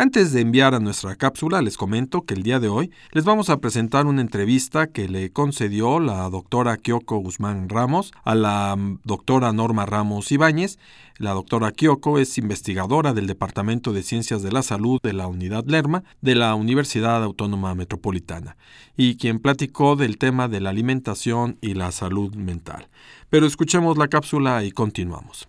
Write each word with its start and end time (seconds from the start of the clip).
Antes 0.00 0.32
de 0.32 0.40
enviar 0.40 0.74
a 0.74 0.80
nuestra 0.80 1.14
cápsula, 1.14 1.60
les 1.60 1.76
comento 1.76 2.22
que 2.22 2.32
el 2.32 2.42
día 2.42 2.58
de 2.58 2.68
hoy 2.68 2.90
les 3.12 3.26
vamos 3.26 3.50
a 3.50 3.58
presentar 3.58 4.06
una 4.06 4.22
entrevista 4.22 4.86
que 4.86 5.10
le 5.10 5.30
concedió 5.30 6.00
la 6.00 6.26
doctora 6.30 6.78
Kyoko 6.78 7.18
Guzmán 7.18 7.68
Ramos 7.68 8.10
a 8.24 8.34
la 8.34 8.76
mm, 8.76 9.00
doctora 9.04 9.52
Norma 9.52 9.84
Ramos 9.84 10.32
Ibáñez. 10.32 10.78
La 11.18 11.32
doctora 11.32 11.70
Kyoko 11.70 12.18
es 12.18 12.38
investigadora 12.38 13.12
del 13.12 13.26
Departamento 13.26 13.92
de 13.92 14.02
Ciencias 14.02 14.42
de 14.42 14.50
la 14.50 14.62
Salud 14.62 15.00
de 15.02 15.12
la 15.12 15.26
Unidad 15.26 15.66
Lerma 15.66 16.02
de 16.22 16.34
la 16.34 16.54
Universidad 16.54 17.22
Autónoma 17.22 17.74
Metropolitana 17.74 18.56
y 18.96 19.16
quien 19.16 19.38
platicó 19.38 19.96
del 19.96 20.16
tema 20.16 20.48
de 20.48 20.60
la 20.60 20.70
alimentación 20.70 21.58
y 21.60 21.74
la 21.74 21.92
salud 21.92 22.34
mental. 22.34 22.88
Pero 23.28 23.44
escuchemos 23.44 23.98
la 23.98 24.08
cápsula 24.08 24.64
y 24.64 24.72
continuamos. 24.72 25.46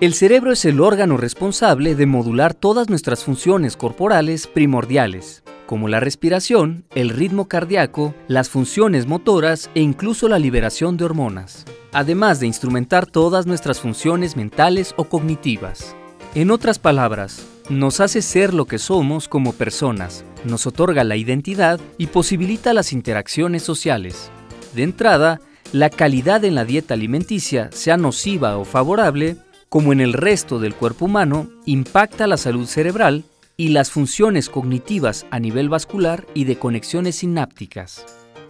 El 0.00 0.14
cerebro 0.14 0.52
es 0.52 0.64
el 0.64 0.80
órgano 0.80 1.18
responsable 1.18 1.94
de 1.94 2.06
modular 2.06 2.54
todas 2.54 2.88
nuestras 2.88 3.22
funciones 3.22 3.76
corporales 3.76 4.46
primordiales, 4.46 5.42
como 5.66 5.88
la 5.88 6.00
respiración, 6.00 6.86
el 6.94 7.10
ritmo 7.10 7.48
cardíaco, 7.48 8.14
las 8.26 8.48
funciones 8.48 9.06
motoras 9.06 9.68
e 9.74 9.82
incluso 9.82 10.26
la 10.26 10.38
liberación 10.38 10.96
de 10.96 11.04
hormonas, 11.04 11.66
además 11.92 12.40
de 12.40 12.46
instrumentar 12.46 13.04
todas 13.04 13.44
nuestras 13.44 13.78
funciones 13.78 14.38
mentales 14.38 14.94
o 14.96 15.04
cognitivas. 15.04 15.94
En 16.34 16.50
otras 16.50 16.78
palabras, 16.78 17.46
nos 17.68 18.00
hace 18.00 18.22
ser 18.22 18.54
lo 18.54 18.64
que 18.64 18.78
somos 18.78 19.28
como 19.28 19.52
personas, 19.52 20.24
nos 20.46 20.66
otorga 20.66 21.04
la 21.04 21.16
identidad 21.16 21.78
y 21.98 22.06
posibilita 22.06 22.72
las 22.72 22.94
interacciones 22.94 23.64
sociales. 23.64 24.30
De 24.74 24.82
entrada, 24.82 25.42
la 25.72 25.90
calidad 25.90 26.42
en 26.46 26.54
la 26.54 26.64
dieta 26.64 26.94
alimenticia, 26.94 27.68
sea 27.70 27.98
nociva 27.98 28.56
o 28.56 28.64
favorable, 28.64 29.36
como 29.70 29.92
en 29.92 30.00
el 30.00 30.12
resto 30.12 30.58
del 30.58 30.74
cuerpo 30.74 31.04
humano, 31.04 31.48
impacta 31.64 32.26
la 32.26 32.36
salud 32.36 32.66
cerebral 32.66 33.22
y 33.56 33.68
las 33.68 33.92
funciones 33.92 34.48
cognitivas 34.48 35.26
a 35.30 35.38
nivel 35.38 35.68
vascular 35.68 36.26
y 36.34 36.44
de 36.44 36.56
conexiones 36.56 37.16
sinápticas. 37.16 38.04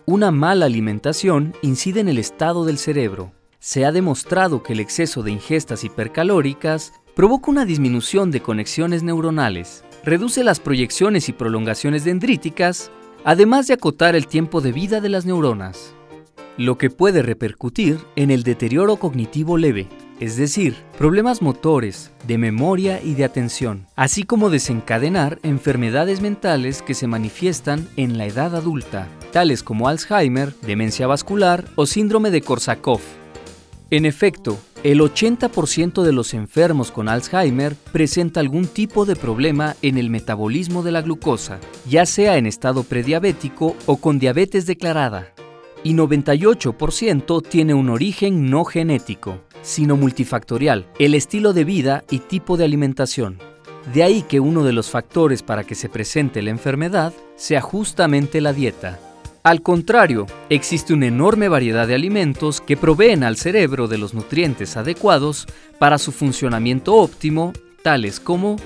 Una 0.06 0.30
mala 0.30 0.64
alimentación 0.64 1.52
incide 1.60 2.00
en 2.00 2.08
el 2.08 2.16
estado 2.16 2.64
del 2.64 2.78
cerebro. 2.78 3.32
Se 3.58 3.84
ha 3.84 3.92
demostrado 3.92 4.62
que 4.62 4.72
el 4.72 4.80
exceso 4.80 5.22
de 5.22 5.32
ingestas 5.32 5.84
hipercalóricas 5.84 6.94
provoca 7.14 7.50
una 7.50 7.66
disminución 7.66 8.30
de 8.30 8.40
conexiones 8.40 9.02
neuronales, 9.02 9.84
reduce 10.02 10.42
las 10.42 10.58
proyecciones 10.58 11.28
y 11.28 11.34
prolongaciones 11.34 12.02
dendríticas, 12.04 12.90
además 13.24 13.66
de 13.66 13.74
acotar 13.74 14.16
el 14.16 14.26
tiempo 14.26 14.62
de 14.62 14.72
vida 14.72 15.02
de 15.02 15.10
las 15.10 15.26
neuronas, 15.26 15.94
lo 16.56 16.78
que 16.78 16.88
puede 16.88 17.20
repercutir 17.20 17.98
en 18.16 18.30
el 18.30 18.42
deterioro 18.42 18.96
cognitivo 18.96 19.58
leve, 19.58 19.86
es 20.20 20.36
decir, 20.36 20.76
problemas 20.98 21.40
motores, 21.40 22.10
de 22.28 22.36
memoria 22.36 23.00
y 23.02 23.14
de 23.14 23.24
atención, 23.24 23.86
así 23.96 24.22
como 24.24 24.50
desencadenar 24.50 25.38
enfermedades 25.42 26.20
mentales 26.20 26.82
que 26.82 26.92
se 26.92 27.06
manifiestan 27.06 27.88
en 27.96 28.18
la 28.18 28.26
edad 28.26 28.54
adulta, 28.54 29.08
tales 29.32 29.62
como 29.62 29.88
Alzheimer, 29.88 30.54
demencia 30.60 31.06
vascular 31.06 31.64
o 31.74 31.86
síndrome 31.86 32.30
de 32.30 32.42
Korsakoff. 32.42 33.02
En 33.88 34.04
efecto, 34.04 34.58
el 34.84 35.00
80% 35.00 36.02
de 36.02 36.12
los 36.12 36.34
enfermos 36.34 36.90
con 36.90 37.08
Alzheimer 37.08 37.74
presenta 37.90 38.40
algún 38.40 38.66
tipo 38.66 39.06
de 39.06 39.16
problema 39.16 39.74
en 39.80 39.96
el 39.96 40.10
metabolismo 40.10 40.82
de 40.82 40.92
la 40.92 41.00
glucosa, 41.00 41.58
ya 41.88 42.04
sea 42.04 42.36
en 42.36 42.46
estado 42.46 42.84
prediabético 42.84 43.74
o 43.86 43.96
con 43.96 44.18
diabetes 44.18 44.66
declarada. 44.66 45.32
Y 45.82 45.94
98% 45.94 47.42
tiene 47.48 47.72
un 47.72 47.88
origen 47.88 48.50
no 48.50 48.64
genético 48.66 49.40
sino 49.62 49.96
multifactorial, 49.96 50.86
el 50.98 51.14
estilo 51.14 51.52
de 51.52 51.64
vida 51.64 52.04
y 52.10 52.20
tipo 52.20 52.56
de 52.56 52.64
alimentación. 52.64 53.38
De 53.92 54.02
ahí 54.02 54.22
que 54.22 54.40
uno 54.40 54.64
de 54.64 54.72
los 54.72 54.90
factores 54.90 55.42
para 55.42 55.64
que 55.64 55.74
se 55.74 55.88
presente 55.88 56.42
la 56.42 56.50
enfermedad 56.50 57.12
sea 57.36 57.60
justamente 57.60 58.40
la 58.40 58.52
dieta. 58.52 58.98
Al 59.42 59.62
contrario, 59.62 60.26
existe 60.50 60.92
una 60.92 61.06
enorme 61.06 61.48
variedad 61.48 61.88
de 61.88 61.94
alimentos 61.94 62.60
que 62.60 62.76
proveen 62.76 63.24
al 63.24 63.38
cerebro 63.38 63.88
de 63.88 63.96
los 63.96 64.12
nutrientes 64.12 64.76
adecuados 64.76 65.46
para 65.78 65.96
su 65.96 66.12
funcionamiento 66.12 66.94
óptimo, 66.96 67.54
tales 67.82 68.20
como 68.20 68.56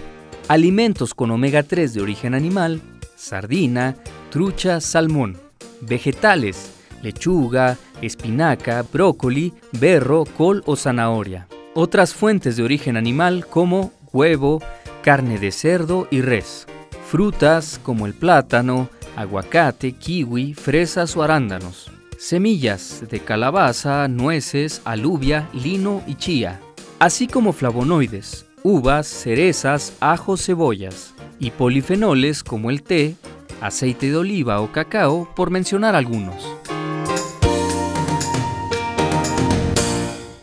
alimentos 0.48 1.14
con 1.14 1.30
omega 1.30 1.62
3 1.62 1.94
de 1.94 2.02
origen 2.02 2.34
animal, 2.34 2.80
sardina, 3.14 3.96
trucha, 4.30 4.80
salmón, 4.80 5.38
vegetales, 5.80 6.72
lechuga, 7.02 7.78
espinaca, 8.06 8.84
brócoli, 8.92 9.52
berro, 9.72 10.24
col 10.24 10.62
o 10.66 10.76
zanahoria. 10.76 11.48
Otras 11.74 12.14
fuentes 12.14 12.56
de 12.56 12.62
origen 12.62 12.96
animal 12.96 13.46
como 13.46 13.92
huevo, 14.12 14.62
carne 15.02 15.38
de 15.38 15.50
cerdo 15.50 16.06
y 16.10 16.20
res. 16.20 16.66
Frutas 17.10 17.80
como 17.82 18.06
el 18.06 18.14
plátano, 18.14 18.88
aguacate, 19.16 19.92
kiwi, 19.92 20.54
fresas 20.54 21.16
o 21.16 21.22
arándanos. 21.22 21.90
Semillas 22.18 23.04
de 23.10 23.20
calabaza, 23.20 24.08
nueces, 24.08 24.80
alubia, 24.84 25.48
lino 25.52 26.02
y 26.06 26.14
chía. 26.14 26.60
Así 26.98 27.26
como 27.26 27.52
flavonoides, 27.52 28.46
uvas, 28.62 29.06
cerezas, 29.06 29.94
ajos, 30.00 30.46
cebollas. 30.46 31.12
Y 31.38 31.50
polifenoles 31.50 32.42
como 32.42 32.70
el 32.70 32.82
té, 32.82 33.16
aceite 33.60 34.10
de 34.10 34.16
oliva 34.16 34.60
o 34.60 34.72
cacao, 34.72 35.28
por 35.34 35.50
mencionar 35.50 35.96
algunos. 35.96 36.46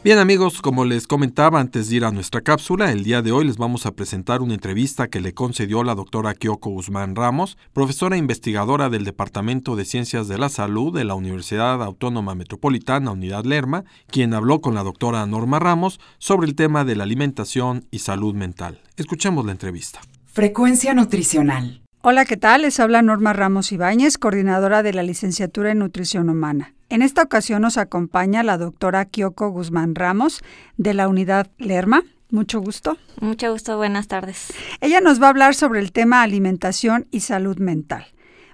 Bien 0.04 0.18
amigos, 0.18 0.64
como 0.64 0.84
les 0.84 1.06
comentaba 1.06 1.60
antes 1.60 1.88
de 1.88 1.98
ir 1.98 2.06
a 2.06 2.12
nuestra 2.12 2.42
cápsula, 2.42 2.92
el 2.92 3.04
día 3.04 3.22
de 3.22 3.32
hoy 3.32 3.46
les 3.46 3.58
vamos 3.58 3.86
a 3.86 3.92
presentar 3.92 4.42
una 4.42 4.56
entrevista 4.56 5.10
que 5.10 5.22
le 5.22 5.36
concedió 5.36 5.84
la 5.84 5.94
doctora 5.94 6.34
Kyoko 6.34 6.72
Guzmán 6.72 7.16
Ramos, 7.16 7.56
profesora 7.72 8.18
investigadora 8.18 8.90
del 8.90 9.06
Departamento 9.06 9.76
de 9.76 9.86
Ciencias 9.86 10.28
de 10.28 10.40
la 10.40 10.50
Salud 10.50 10.92
de 10.92 11.04
la 11.04 11.14
Universidad 11.14 11.84
Autónoma 11.84 12.34
Metropolitana 12.34 13.12
Unidad 13.12 13.46
Lerma, 13.46 13.84
quien 14.08 14.34
habló 14.34 14.60
con 14.60 14.74
la 14.74 14.82
doctora 14.82 15.24
Norma 15.28 15.60
Ramos 15.60 16.00
sobre 16.18 16.48
el 16.48 16.56
tema 16.56 16.84
de 16.84 16.96
la 16.96 17.04
alimentación 17.04 17.86
y 17.92 18.00
salud 18.00 18.34
mental. 18.34 18.82
Escuchemos 18.98 19.46
la 19.46 19.52
entrevista. 19.52 20.02
Frecuencia 20.26 20.96
nutricional. 20.96 21.84
Hola, 22.02 22.26
¿qué 22.26 22.38
tal? 22.38 22.64
Les 22.64 22.80
habla 22.80 23.04
Norma 23.04 23.34
Ramos 23.34 23.72
Ibáñez, 23.72 24.18
coordinadora 24.18 24.82
de 24.82 24.94
la 24.94 25.04
licenciatura 25.04 25.70
en 25.70 25.78
Nutrición 25.78 26.28
Humana. 26.28 26.74
En 26.92 27.02
esta 27.02 27.24
ocasión 27.24 27.62
nos 27.62 27.78
acompaña 27.78 28.44
la 28.44 28.58
doctora 28.58 29.06
Kyoko 29.06 29.50
Guzmán 29.50 29.96
Ramos 29.96 30.44
de 30.76 30.94
la 30.94 31.08
unidad 31.08 31.50
Lerma. 31.58 32.04
Mucho 32.32 32.60
gusto. 32.60 32.98
Mucho 33.22 33.50
gusto, 33.54 33.78
buenas 33.78 34.10
tardes. 34.10 34.54
Ella 34.82 35.00
nos 35.00 35.22
va 35.22 35.28
a 35.28 35.30
hablar 35.30 35.56
sobre 35.56 35.80
el 35.80 35.94
tema 35.94 36.22
alimentación 36.22 37.08
y 37.10 37.22
salud 37.22 37.60
mental. 37.60 38.08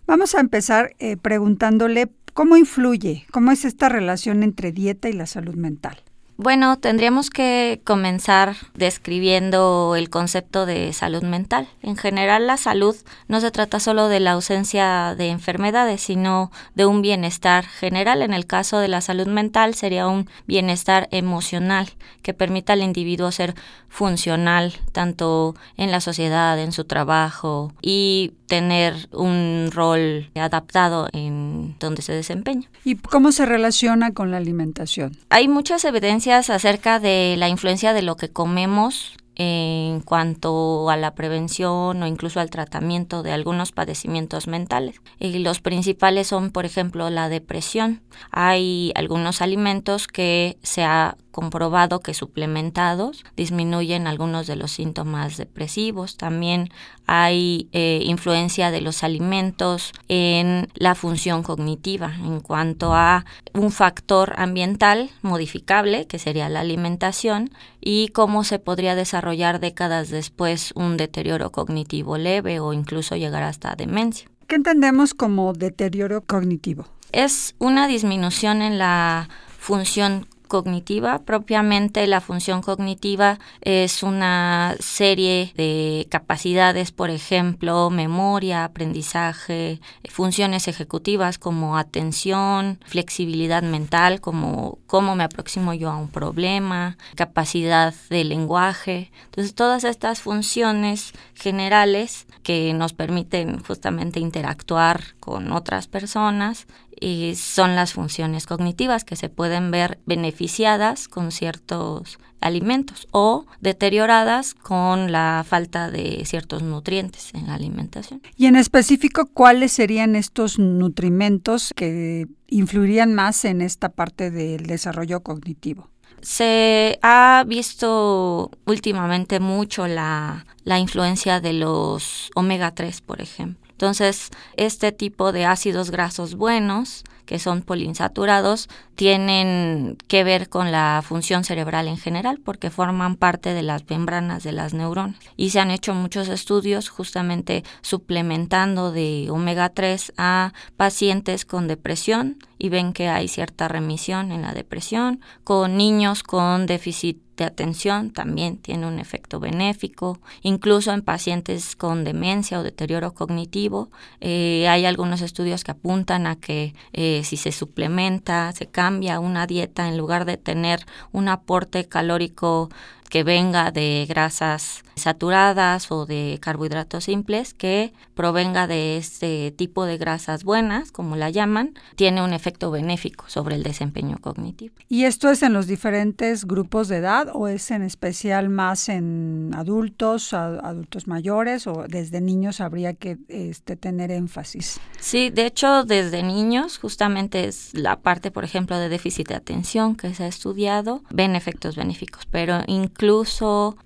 Vamos 0.06 0.36
a 0.36 0.40
empezar 0.40 0.96
eh, 1.00 1.18
preguntándole 1.18 2.12
cómo 2.36 2.58
influye, 2.58 3.26
cómo 3.32 3.52
es 3.52 3.66
esta 3.66 3.90
relación 3.90 4.44
entre 4.44 4.72
dieta 4.72 5.10
y 5.10 5.14
la 5.14 5.26
salud 5.26 5.56
mental. 5.56 6.04
Bueno, 6.40 6.78
tendríamos 6.78 7.32
que 7.32 7.82
comenzar 7.84 8.56
describiendo 8.76 9.96
el 9.96 10.12
concepto 10.12 10.68
de 10.68 10.94
salud 10.94 11.24
mental. 11.24 11.68
En 11.82 11.98
general, 11.98 12.46
la 12.46 12.58
salud 12.58 12.96
no 13.28 13.42
se 13.42 13.50
trata 13.50 13.80
solo 13.80 14.08
de 14.08 14.20
la 14.20 14.34
ausencia 14.34 15.16
de 15.18 15.30
enfermedades, 15.30 16.02
sino 16.02 16.52
de 16.76 16.86
un 16.86 17.02
bienestar 17.02 17.66
general. 17.66 18.22
En 18.22 18.34
el 18.34 18.46
caso 18.46 18.78
de 18.78 18.88
la 18.88 19.02
salud 19.02 19.26
mental 19.26 19.74
sería 19.74 20.08
un 20.08 20.30
bienestar 20.46 21.08
emocional 21.10 21.90
que 22.22 22.36
permita 22.36 22.74
al 22.74 22.84
individuo 22.84 23.32
ser 23.32 23.56
funcional 23.90 24.76
tanto 24.92 25.56
en 25.76 25.90
la 25.90 26.02
sociedad, 26.02 26.60
en 26.60 26.72
su 26.72 26.86
trabajo 26.86 27.74
y 27.82 28.34
tener 28.46 29.10
un 29.12 29.70
rol 29.74 30.30
adaptado 30.36 31.10
en 31.14 31.76
donde 31.80 32.04
se 32.04 32.14
desempeña. 32.14 32.70
¿Y 32.86 32.96
cómo 32.96 33.32
se 33.32 33.46
relaciona 33.46 34.14
con 34.14 34.30
la 34.30 34.38
alimentación? 34.38 35.18
Hay 35.30 35.48
muchas 35.48 35.84
evidencias 35.84 36.27
acerca 36.32 37.00
de 37.00 37.36
la 37.38 37.50
influencia 37.50 37.94
de 37.94 38.02
lo 38.02 38.18
que 38.18 38.30
comemos 38.30 39.14
en 39.36 40.02
cuanto 40.02 40.90
a 40.90 40.98
la 40.98 41.14
prevención 41.14 42.02
o 42.02 42.08
incluso 42.08 42.40
al 42.40 42.50
tratamiento 42.50 43.22
de 43.22 43.32
algunos 43.32 43.72
padecimientos 43.72 44.48
mentales. 44.48 45.00
Y 45.20 45.38
los 45.40 45.62
principales 45.62 46.28
son, 46.28 46.50
por 46.50 46.66
ejemplo, 46.66 47.10
la 47.12 47.30
depresión. 47.30 48.02
Hay 48.32 48.92
algunos 48.96 49.42
alimentos 49.42 50.08
que 50.08 50.58
se 50.64 50.84
ha 50.84 51.18
comprobado 51.38 52.00
que 52.00 52.16
suplementados 52.16 53.24
disminuyen 53.36 54.08
algunos 54.08 54.48
de 54.48 54.56
los 54.56 54.72
síntomas 54.72 55.38
depresivos. 55.38 56.18
También 56.18 56.70
hay 57.06 57.70
eh, 57.74 58.02
influencia 58.06 58.72
de 58.72 58.82
los 58.82 59.04
alimentos 59.04 59.92
en 60.08 60.68
la 60.74 60.96
función 60.96 61.44
cognitiva 61.44 62.12
en 62.26 62.40
cuanto 62.40 62.96
a 62.96 63.24
un 63.54 63.70
factor 63.70 64.34
ambiental 64.38 65.12
modificable, 65.22 66.08
que 66.08 66.18
sería 66.18 66.50
la 66.50 66.62
alimentación, 66.62 67.52
y 67.80 68.08
cómo 68.08 68.44
se 68.44 68.58
podría 68.58 68.96
desarrollar 68.96 69.60
décadas 69.60 70.10
después 70.10 70.72
un 70.74 70.98
deterioro 70.98 71.52
cognitivo 71.52 72.18
leve 72.18 72.60
o 72.60 72.74
incluso 72.74 73.16
llegar 73.16 73.44
hasta 73.44 73.76
demencia. 73.76 74.28
¿Qué 74.48 74.56
entendemos 74.56 75.14
como 75.14 75.54
deterioro 75.54 76.22
cognitivo? 76.22 76.88
Es 77.12 77.54
una 77.60 77.88
disminución 77.88 78.64
en 78.64 78.80
la 78.80 79.30
función 79.60 80.26
cognitiva. 80.48 81.20
Propiamente 81.20 82.08
la 82.08 82.22
función 82.22 82.62
cognitiva 82.62 83.40
es 83.62 84.04
una 84.04 84.76
serie 84.80 85.54
de 85.56 86.08
capacidades, 86.10 86.92
por 86.92 87.10
ejemplo, 87.10 87.90
memoria, 87.90 88.64
aprendizaje, 88.64 89.80
funciones 90.10 90.68
ejecutivas 90.68 91.38
como 91.38 91.78
atención, 91.78 92.80
flexibilidad 92.86 93.64
mental, 93.64 94.22
como 94.22 94.80
cómo 94.88 95.16
me 95.16 95.24
aproximo 95.24 95.74
yo 95.74 95.90
a 95.90 95.98
un 95.98 96.10
problema, 96.10 96.98
capacidad 97.16 97.94
de 98.10 98.24
lenguaje. 98.24 99.12
Entonces, 99.26 99.54
todas 99.54 99.84
estas 99.84 100.22
funciones 100.22 101.14
generales 101.36 102.28
que 102.44 102.74
nos 102.74 102.94
permiten 102.94 103.62
justamente 103.64 104.20
interactuar 104.20 105.16
con 105.20 105.52
otras 105.52 105.88
personas 105.88 106.68
y 107.00 107.36
son 107.36 107.76
las 107.76 107.94
funciones 107.94 108.46
cognitivas 108.46 109.04
que 109.04 109.16
se 109.16 109.30
pueden 109.30 109.72
ver 109.72 110.00
beneficiadas 110.06 111.08
con 111.08 111.32
ciertos 111.32 112.20
alimentos 112.42 113.08
o 113.12 113.46
deterioradas 113.62 114.54
con 114.54 115.12
la 115.12 115.44
falta 115.48 115.90
de 115.90 116.24
ciertos 116.26 116.64
nutrientes 116.64 117.34
en 117.34 117.48
la 117.48 117.56
alimentación. 117.56 118.22
Y 118.36 118.46
en 118.46 118.56
específico, 118.56 119.28
¿cuáles 119.34 119.72
serían 119.72 120.16
estos 120.16 120.60
nutrimentos 120.60 121.74
que 121.76 122.28
influirían 122.48 123.14
más 123.14 123.46
en 123.46 123.62
esta 123.62 123.90
parte 123.90 124.32
del 124.32 124.66
desarrollo 124.66 125.22
cognitivo? 125.22 125.90
Se 126.22 126.98
ha 127.04 127.44
visto 127.48 128.50
últimamente 128.66 129.40
mucho 129.40 129.88
la, 129.88 130.46
la 130.64 130.80
influencia 130.80 131.40
de 131.40 131.54
los 131.54 132.32
omega 132.36 132.74
3, 132.74 133.02
por 133.02 133.22
ejemplo. 133.22 133.67
Entonces, 133.78 134.32
este 134.56 134.92
tipo 134.92 135.32
de 135.32 135.46
ácidos 135.46 135.92
grasos 135.92 136.34
buenos, 136.34 137.04
que 137.28 137.38
son 137.38 137.62
poliinsaturados, 137.62 138.70
tienen 138.96 140.00
que 140.08 140.24
ver 140.24 140.50
con 140.50 140.72
la 140.72 141.04
función 141.06 141.44
cerebral 141.44 141.88
en 141.88 141.98
general 141.98 142.40
porque 142.44 142.72
forman 142.72 143.18
parte 143.18 143.54
de 143.54 143.62
las 143.62 143.88
membranas 143.88 144.42
de 144.42 144.52
las 144.52 144.74
neuronas. 144.74 145.20
Y 145.36 145.52
se 145.52 145.60
han 145.60 145.70
hecho 145.70 145.94
muchos 145.94 146.28
estudios 146.28 146.90
justamente 146.90 147.64
suplementando 147.82 148.92
de 148.92 149.28
omega 149.30 149.70
3 149.70 150.14
a 150.18 150.54
pacientes 150.76 151.46
con 151.46 151.68
depresión 151.68 152.38
y 152.58 152.70
ven 152.70 152.94
que 152.94 153.10
hay 153.10 153.28
cierta 153.28 153.68
remisión 153.68 154.32
en 154.32 154.42
la 154.42 154.56
depresión, 154.56 155.22
con 155.44 155.78
niños 155.78 156.24
con 156.24 156.66
déficit 156.66 157.27
de 157.38 157.46
atención 157.46 158.12
también 158.12 158.58
tiene 158.58 158.88
un 158.88 159.00
efecto 159.00 159.40
benéfico, 159.40 160.20
incluso 160.42 160.92
en 160.92 161.02
pacientes 161.02 161.76
con 161.76 162.04
demencia 162.04 162.60
o 162.60 162.64
deterioro 162.64 163.14
cognitivo. 163.14 163.90
Eh, 164.20 164.68
hay 164.68 164.86
algunos 164.86 165.22
estudios 165.22 165.64
que 165.64 165.72
apuntan 165.72 166.28
a 166.28 166.36
que 166.36 166.74
eh, 166.94 167.22
si 167.24 167.38
se 167.38 167.52
suplementa, 167.52 168.52
se 168.52 168.66
cambia 168.68 169.20
una 169.20 169.48
dieta 169.48 169.88
en 169.88 169.98
lugar 169.98 170.26
de 170.26 170.38
tener 170.38 170.86
un 171.12 171.30
aporte 171.30 171.86
calórico 171.86 172.70
que 173.10 173.24
venga 173.24 173.72
de 173.72 174.06
grasas 174.08 174.84
saturadas 174.98 175.92
o 175.92 176.06
de 176.06 176.40
carbohidratos 176.42 177.06
simples 177.06 177.54
que 177.54 177.94
provenga 178.16 178.68
de 178.68 178.98
este 178.98 179.52
tipo 179.52 179.86
de 179.86 179.98
grasas 179.98 180.44
buenas, 180.44 180.92
como 180.92 181.16
la 181.16 181.30
llaman, 181.30 181.76
tiene 181.96 182.24
un 182.24 182.34
efecto 182.34 182.72
benéfico 182.72 183.26
sobre 183.28 183.56
el 183.56 183.64
desempeño 183.64 184.18
cognitivo. 184.20 184.76
¿Y 184.90 185.04
esto 185.04 185.30
es 185.30 185.44
en 185.44 185.54
los 185.54 185.68
diferentes 185.68 186.46
grupos 186.46 186.88
de 186.88 186.98
edad 186.98 187.30
o 187.34 187.48
es 187.48 187.72
en 187.72 187.84
especial 187.84 188.50
más 188.50 188.90
en 188.90 189.52
adultos, 189.56 190.34
adultos 190.34 191.08
mayores 191.08 191.68
o 191.68 191.86
desde 191.88 192.22
niños 192.22 192.60
habría 192.60 192.94
que 192.94 193.18
este, 193.28 193.76
tener 193.76 194.12
énfasis? 194.12 194.80
Sí, 195.00 195.30
de 195.30 195.46
hecho 195.46 195.84
desde 195.84 196.24
niños 196.24 196.80
justamente 196.80 197.46
es 197.46 197.74
la 197.74 198.00
parte, 198.00 198.32
por 198.32 198.44
ejemplo, 198.44 198.78
de 198.80 198.90
déficit 198.90 199.28
de 199.28 199.36
atención 199.36 199.96
que 199.96 200.14
se 200.14 200.24
ha 200.24 200.28
estudiado, 200.28 201.04
ven 201.12 201.36
efectos 201.36 201.76
benéficos, 201.76 202.26
pero 202.32 202.64
incluso 202.66 202.97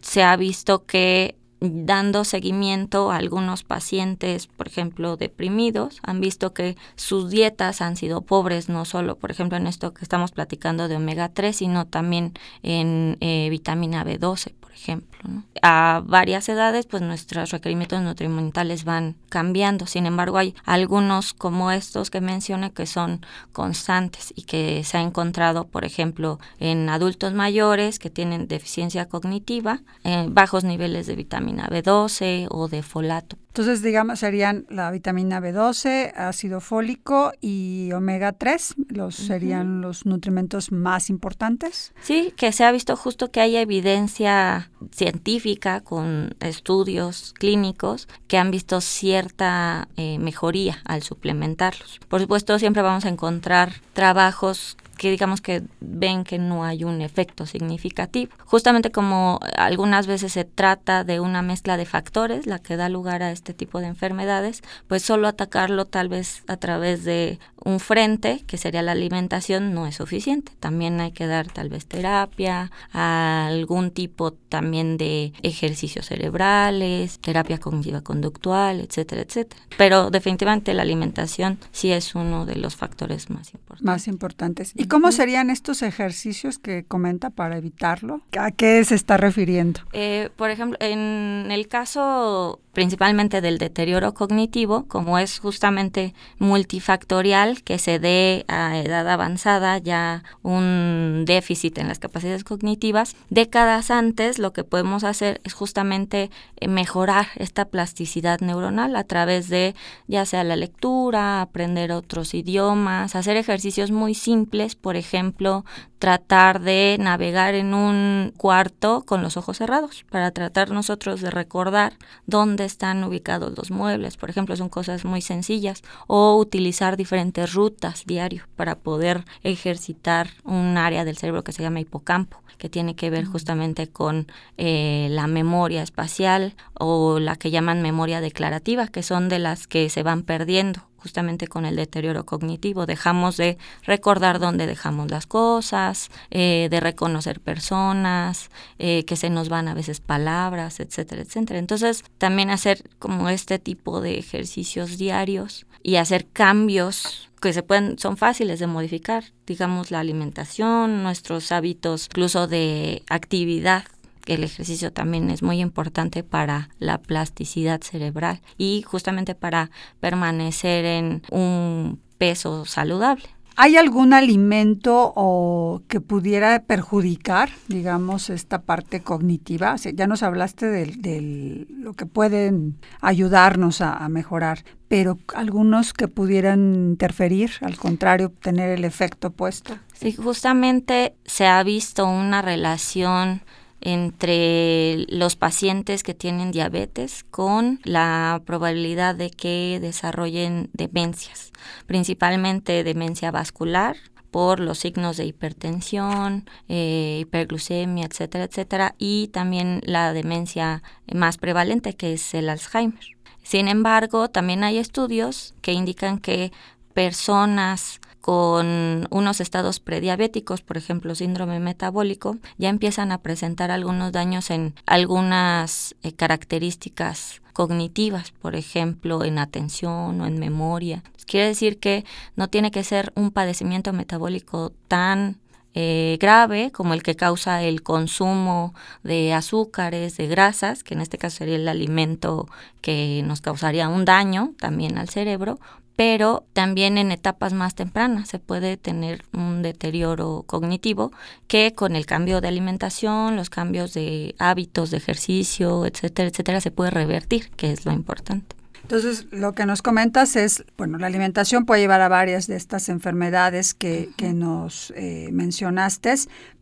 se 0.02 0.24
ha 0.24 0.36
visto 0.36 0.86
que 0.86 1.36
dando 1.62 2.24
seguimiento 2.24 3.12
a 3.12 3.18
algunos 3.18 3.64
pacientes, 3.64 4.48
por 4.48 4.68
ejemplo, 4.68 5.16
deprimidos, 5.16 6.00
han 6.02 6.20
visto 6.20 6.54
que 6.54 6.76
sus 6.96 7.30
dietas 7.30 7.82
han 7.82 7.96
sido 7.96 8.22
pobres, 8.22 8.68
no 8.68 8.84
solo, 8.84 9.16
por 9.16 9.30
ejemplo, 9.30 9.58
en 9.58 9.68
esto 9.68 9.94
que 9.94 10.04
estamos 10.04 10.32
platicando 10.32 10.88
de 10.88 10.96
omega 10.96 11.30
3, 11.30 11.56
sino 11.56 11.86
también 11.86 12.34
en 12.64 13.18
eh, 13.22 13.48
vitamina 13.52 14.04
B12, 14.04 14.54
por 14.72 14.78
ejemplo. 14.78 15.44
A 15.62 16.02
varias 16.06 16.48
edades, 16.48 16.86
pues 16.86 17.02
nuestros 17.02 17.52
requerimientos 17.52 18.02
nutrimentales 18.02 18.86
van 18.86 19.18
cambiando. 19.28 19.86
Sin 19.86 20.06
embargo, 20.06 20.38
hay 20.38 20.56
algunos 20.64 21.34
como 21.34 21.72
estos 21.72 22.10
que 22.10 22.22
mencioné 22.22 22.72
que 22.72 22.86
son 22.86 23.26
constantes 23.52 24.34
y 24.34 24.44
que 24.44 24.84
se 24.86 24.98
ha 24.98 25.02
encontrado, 25.02 25.68
por 25.68 25.84
ejemplo, 25.84 26.40
en 26.60 26.88
adultos 26.90 27.34
mayores 27.34 28.00
que 28.00 28.10
tienen 28.10 28.48
deficiencia 28.48 29.10
cognitiva, 29.10 29.82
eh, 30.06 30.28
bajos 30.30 30.64
niveles 30.64 31.06
de 31.06 31.16
vitamina 31.16 31.68
B12 31.68 32.48
o 32.50 32.70
de 32.70 32.82
folato. 32.82 33.38
Entonces, 33.52 33.82
digamos, 33.82 34.20
serían 34.20 34.66
la 34.70 34.90
vitamina 34.92 35.42
B12, 35.42 36.14
ácido 36.16 36.62
fólico 36.62 37.34
y 37.42 37.92
omega 37.92 38.32
3, 38.32 38.76
los 38.88 39.16
serían 39.16 39.82
los 39.82 40.06
nutrimentos 40.06 40.72
más 40.72 41.10
importantes. 41.10 41.94
Sí, 42.02 42.34
que 42.38 42.54
se 42.54 42.64
ha 42.64 42.72
visto 42.72 42.96
justo 42.96 43.30
que 43.30 43.42
hay 43.42 43.58
evidencia 43.58 44.72
científica 44.94 45.82
con 45.82 46.34
estudios 46.40 47.34
clínicos 47.38 48.08
que 48.28 48.38
han 48.38 48.52
visto 48.52 48.80
cierta 48.80 49.90
eh, 49.98 50.18
mejoría 50.18 50.80
al 50.86 51.04
suplementarlos. 51.04 52.00
Por 52.08 52.22
supuesto, 52.22 52.58
siempre 52.58 52.82
vamos 52.82 53.04
a 53.04 53.10
encontrar 53.10 53.74
trabajos 53.92 54.78
que 55.02 55.10
digamos 55.10 55.42
que 55.42 55.64
ven 55.80 56.24
que 56.24 56.38
no 56.38 56.64
hay 56.64 56.84
un 56.84 57.02
efecto 57.02 57.48
significativo. 57.48 58.32
Justamente 58.46 58.92
como 58.92 59.40
algunas 59.58 60.06
veces 60.06 60.34
se 60.34 60.46
trata 60.46 61.04
de 61.04 61.20
una 61.20 61.42
mezcla 61.42 61.76
de 61.76 61.88
factores 61.88 62.46
la 62.46 62.60
que 62.60 62.78
da 62.78 62.88
lugar 62.88 63.24
a 63.24 63.32
este 63.32 63.56
tipo 63.56 63.80
de 63.80 63.88
enfermedades, 63.88 64.62
pues 64.86 65.02
solo 65.02 65.28
atacarlo 65.28 65.86
tal 65.86 66.08
vez 66.08 66.44
a 66.46 66.56
través 66.58 67.04
de 67.04 67.40
un 67.64 67.80
frente, 67.80 68.44
que 68.48 68.58
sería 68.58 68.82
la 68.82 68.94
alimentación, 68.94 69.74
no 69.74 69.88
es 69.88 69.96
suficiente. 69.96 70.52
También 70.60 71.00
hay 71.00 71.12
que 71.12 71.28
dar 71.28 71.48
tal 71.48 71.70
vez 71.70 71.86
terapia, 71.86 72.72
algún 72.92 73.92
tipo 73.92 74.32
también 74.32 74.98
de 74.98 75.34
ejercicios 75.44 76.08
cerebrales, 76.08 77.20
terapia 77.20 77.60
cognitiva 77.60 78.02
conductual, 78.02 78.80
etcétera, 78.80 79.22
etcétera. 79.22 79.62
Pero 79.78 80.10
definitivamente 80.10 80.74
la 80.74 80.82
alimentación 80.82 81.60
sí 81.72 81.92
es 81.92 82.16
uno 82.16 82.46
de 82.46 82.56
los 82.56 82.76
factores 82.76 83.30
más 83.30 83.54
importantes. 83.54 83.86
Más 83.86 84.08
importantes. 84.08 84.74
¿Y 84.76 84.86
cómo 84.86 85.12
serían 85.12 85.50
estos 85.50 85.82
ejercicios 85.82 86.58
que 86.58 86.84
comenta 86.84 87.30
para 87.30 87.58
evitarlo? 87.58 88.22
¿A 88.38 88.52
qué 88.52 88.84
se 88.84 88.96
está 88.96 89.18
refiriendo? 89.18 89.82
Eh, 89.94 90.30
por 90.36 90.50
ejemplo, 90.50 90.78
en 90.80 91.52
el 91.52 91.68
caso 91.68 92.60
principalmente 92.74 93.42
del 93.42 93.58
deterioro 93.58 94.14
cognitivo, 94.14 94.86
como 94.88 95.20
es 95.20 95.40
justamente 95.40 96.14
multifactorial, 96.40 97.64
que 97.64 97.80
se 97.80 98.00
dé 98.00 98.46
a 98.48 98.80
edad 98.80 99.08
avanzada 99.10 99.78
ya 99.78 100.24
un 100.42 101.24
déficit 101.26 101.78
en 101.78 101.88
las 101.88 102.00
capacidades 102.00 102.44
cognitivas, 102.44 103.16
décadas 103.30 103.92
antes 103.92 104.40
lo 104.40 104.54
que 104.54 104.64
podemos 104.64 105.04
hacer 105.04 105.42
es 105.44 105.54
justamente 105.54 106.30
eh, 106.58 106.68
mejorar 106.68 107.28
esta 107.36 107.66
plasticidad 107.66 108.40
neuronal 108.40 108.96
a 108.96 109.04
través 109.04 109.50
de 109.50 109.76
ya 110.08 110.26
sea 110.26 110.44
la 110.44 110.56
lectura, 110.56 111.42
aprender 111.42 111.92
otros 111.92 112.34
idiomas, 112.34 113.16
hacer 113.16 113.38
ejercicios 113.38 113.92
muy 113.92 114.16
simples, 114.16 114.76
por 114.76 114.96
ejemplo, 114.96 115.66
tratar 116.02 116.62
de 116.62 116.98
navegar 117.00 117.54
en 117.54 117.76
un 117.76 118.34
cuarto 118.36 119.04
con 119.06 119.22
los 119.22 119.38
ojos 119.38 119.60
cerrados 119.60 120.04
para 120.10 120.32
tratar 120.32 120.72
nosotros 120.72 121.22
de 121.22 121.30
recordar 121.30 121.94
dónde 122.26 122.66
están 122.66 123.04
ubicados 123.04 123.56
los 123.56 123.70
muebles, 123.70 124.18
por 124.18 124.32
ejemplo, 124.32 124.56
son 124.56 124.68
cosas 124.68 125.06
muy 125.06 125.22
sencillas, 125.22 125.84
o 126.08 126.38
utilizar 126.38 126.98
diferentes 126.98 127.54
rutas 127.54 128.04
diario 128.08 128.46
para 128.56 128.80
poder 128.80 129.26
ejercitar 129.44 130.32
un 130.44 130.76
área 130.76 131.06
del 131.06 131.18
cerebro 131.18 131.44
que 131.44 131.52
se 131.52 131.62
llama 131.62 131.82
hipocampo, 131.82 132.42
que 132.58 132.68
tiene 132.68 132.96
que 132.96 133.12
ver 133.12 133.26
justamente 133.26 133.86
con 133.86 134.26
eh, 134.58 135.08
la 135.12 135.28
memoria 135.28 135.84
espacial 135.84 136.56
o 136.74 137.20
la 137.20 137.36
que 137.36 137.52
llaman 137.52 137.84
memoria 137.84 138.22
declarativa, 138.22 138.88
que 138.88 139.04
son 139.04 139.30
de 139.30 139.38
las 139.38 139.68
que 139.68 139.88
se 139.92 140.02
van 140.02 140.24
perdiendo 140.24 140.91
justamente 141.02 141.48
con 141.48 141.66
el 141.66 141.76
deterioro 141.76 142.26
cognitivo. 142.26 142.86
Dejamos 142.86 143.38
de 143.38 143.58
recordar 143.84 144.40
dónde 144.40 144.68
dejamos 144.68 145.10
las 145.10 145.26
cosas, 145.26 146.10
eh, 146.30 146.68
de 146.70 146.80
reconocer 146.80 147.40
personas, 147.40 148.50
eh, 148.78 149.04
que 149.06 149.16
se 149.16 149.30
nos 149.30 149.50
van 149.50 149.68
a 149.68 149.74
veces 149.74 150.00
palabras, 150.00 150.80
etcétera, 150.80 151.24
etcétera. 151.24 151.60
Entonces, 151.60 152.04
también 152.18 152.50
hacer 152.50 152.90
como 153.00 153.30
este 153.30 153.60
tipo 153.60 154.02
de 154.02 154.20
ejercicios 154.20 154.98
diarios 154.98 155.66
y 155.84 155.96
hacer 155.96 156.28
cambios 156.28 157.30
que 157.42 157.54
se 157.54 157.64
pueden, 157.64 157.98
son 157.98 158.18
fáciles 158.18 158.60
de 158.60 158.68
modificar, 158.68 159.24
digamos 159.48 159.90
la 159.90 160.00
alimentación, 160.00 161.02
nuestros 161.02 161.52
hábitos, 161.52 162.06
incluso 162.06 162.48
de 162.48 163.02
actividad 163.10 163.86
el 164.34 164.44
ejercicio 164.44 164.92
también 164.92 165.30
es 165.30 165.44
muy 165.44 165.60
importante 165.60 166.24
para 166.24 166.70
la 166.80 166.98
plasticidad 167.00 167.82
cerebral 167.82 168.42
y 168.58 168.84
justamente 168.84 169.36
para 169.36 169.72
permanecer 170.00 170.86
en 170.86 171.22
un 171.32 172.00
peso 172.18 172.66
saludable. 172.66 173.26
¿Hay 173.58 173.76
algún 173.76 174.14
alimento 174.14 175.12
o 175.16 175.82
que 175.88 176.00
pudiera 176.00 176.64
perjudicar, 176.64 177.50
digamos, 177.68 178.30
esta 178.30 178.62
parte 178.62 179.02
cognitiva? 179.02 179.76
ya 179.76 180.08
nos 180.08 180.24
hablaste 180.24 180.68
de, 180.68 181.68
lo 181.70 181.94
que 181.94 182.06
pueden 182.06 182.80
ayudarnos 183.02 183.82
a, 183.82 183.94
a, 183.94 184.08
mejorar, 184.08 184.64
pero 184.88 185.20
algunos 185.36 185.94
que 185.94 186.08
pudieran 186.08 186.74
interferir, 186.76 187.52
al 187.62 187.78
contrario, 187.78 188.32
tener 188.42 188.70
el 188.70 188.86
efecto 188.86 189.28
opuesto. 189.28 189.78
Sí, 189.94 190.14
justamente 190.14 191.16
se 191.26 191.46
ha 191.46 191.62
visto 191.64 192.08
una 192.08 192.42
relación 192.42 193.42
entre 193.82 195.06
los 195.10 195.36
pacientes 195.36 196.04
que 196.04 196.14
tienen 196.14 196.52
diabetes 196.52 197.24
con 197.24 197.80
la 197.84 198.42
probabilidad 198.46 199.16
de 199.16 199.32
que 199.32 199.80
desarrollen 199.82 200.70
demencias, 200.74 201.52
principalmente 201.88 202.84
demencia 202.84 203.32
vascular 203.32 203.98
por 204.32 204.60
los 204.60 204.80
signos 204.80 205.18
de 205.18 205.26
hipertensión, 205.26 206.50
eh, 206.70 207.20
hiperglucemia, 207.22 208.06
etcétera, 208.06 208.46
etcétera, 208.46 208.96
y 208.98 209.28
también 209.28 209.82
la 209.84 210.14
demencia 210.14 210.84
más 211.14 211.38
prevalente 211.38 211.94
que 211.96 212.14
es 212.14 212.34
el 212.34 212.50
Alzheimer. 212.50 213.04
Sin 213.44 213.68
embargo, 213.68 214.30
también 214.30 214.64
hay 214.64 214.78
estudios 214.78 215.54
que 215.62 215.74
indican 215.74 216.20
que 216.20 216.52
personas 216.94 218.01
con 218.22 219.08
unos 219.10 219.42
estados 219.42 219.80
prediabéticos, 219.80 220.62
por 220.62 220.78
ejemplo, 220.78 221.16
síndrome 221.16 221.60
metabólico, 221.60 222.38
ya 222.58 222.70
empiezan 222.70 223.12
a 223.12 223.18
presentar 223.18 223.72
algunos 223.72 224.12
daños 224.12 224.52
en 224.52 224.76
algunas 224.86 225.96
eh, 226.04 226.14
características 226.14 227.42
cognitivas, 227.54 228.32
por 228.32 228.56
ejemplo, 228.56 229.24
en 229.24 229.40
atención 229.40 230.22
o 230.22 230.26
en 230.26 230.40
memoria. 230.40 231.04
Quiere 231.26 231.48
decir 231.48 231.80
que 231.80 232.06
no 232.36 232.48
tiene 232.48 232.72
que 232.72 232.84
ser 232.84 233.12
un 233.16 233.32
padecimiento 233.32 233.94
metabólico 233.94 234.72
tan 234.88 235.38
eh, 235.74 236.18
grave 236.20 236.72
como 236.72 236.94
el 236.94 237.02
que 237.02 237.16
causa 237.16 237.64
el 237.64 237.82
consumo 237.82 238.74
de 239.04 239.34
azúcares, 239.34 240.18
de 240.18 240.28
grasas, 240.28 240.84
que 240.84 240.94
en 240.94 241.02
este 241.02 241.18
caso 241.18 241.38
sería 241.38 241.56
el 241.56 241.68
alimento 241.70 242.50
que 242.82 243.24
nos 243.26 243.40
causaría 243.40 243.88
un 243.88 244.04
daño 244.04 244.54
también 244.60 244.98
al 244.98 245.08
cerebro, 245.08 245.60
pero 246.04 246.48
también 246.54 246.98
en 246.98 247.12
etapas 247.12 247.54
más 247.54 247.76
tempranas 247.76 248.28
se 248.28 248.40
puede 248.40 248.76
tener 248.76 249.24
un 249.34 249.62
deterioro 249.62 250.44
cognitivo 250.48 251.12
que 251.48 251.76
con 251.76 251.96
el 251.96 252.08
cambio 252.08 252.42
de 252.42 252.48
alimentación, 252.48 253.36
los 253.36 253.52
cambios 253.52 253.94
de 253.94 254.34
hábitos 254.40 254.90
de 254.90 254.98
ejercicio, 254.98 255.86
etcétera, 255.86 256.30
etcétera, 256.30 256.60
se 256.60 256.72
puede 256.72 256.90
revertir, 256.90 257.52
que 257.52 257.72
es 257.72 257.86
lo 257.86 257.92
importante. 257.92 258.56
Entonces, 258.82 259.28
lo 259.30 259.54
que 259.54 259.68
nos 259.68 259.84
comentas 259.84 260.36
es, 260.36 260.66
bueno, 260.76 260.98
la 260.98 261.06
alimentación 261.06 261.68
puede 261.68 261.82
llevar 261.82 262.02
a 262.02 262.10
varias 262.10 262.48
de 262.48 262.56
estas 262.56 262.90
enfermedades 262.90 263.76
que, 263.76 264.10
que 264.18 264.34
nos 264.34 264.92
eh, 264.96 265.30
mencionaste, 265.32 266.16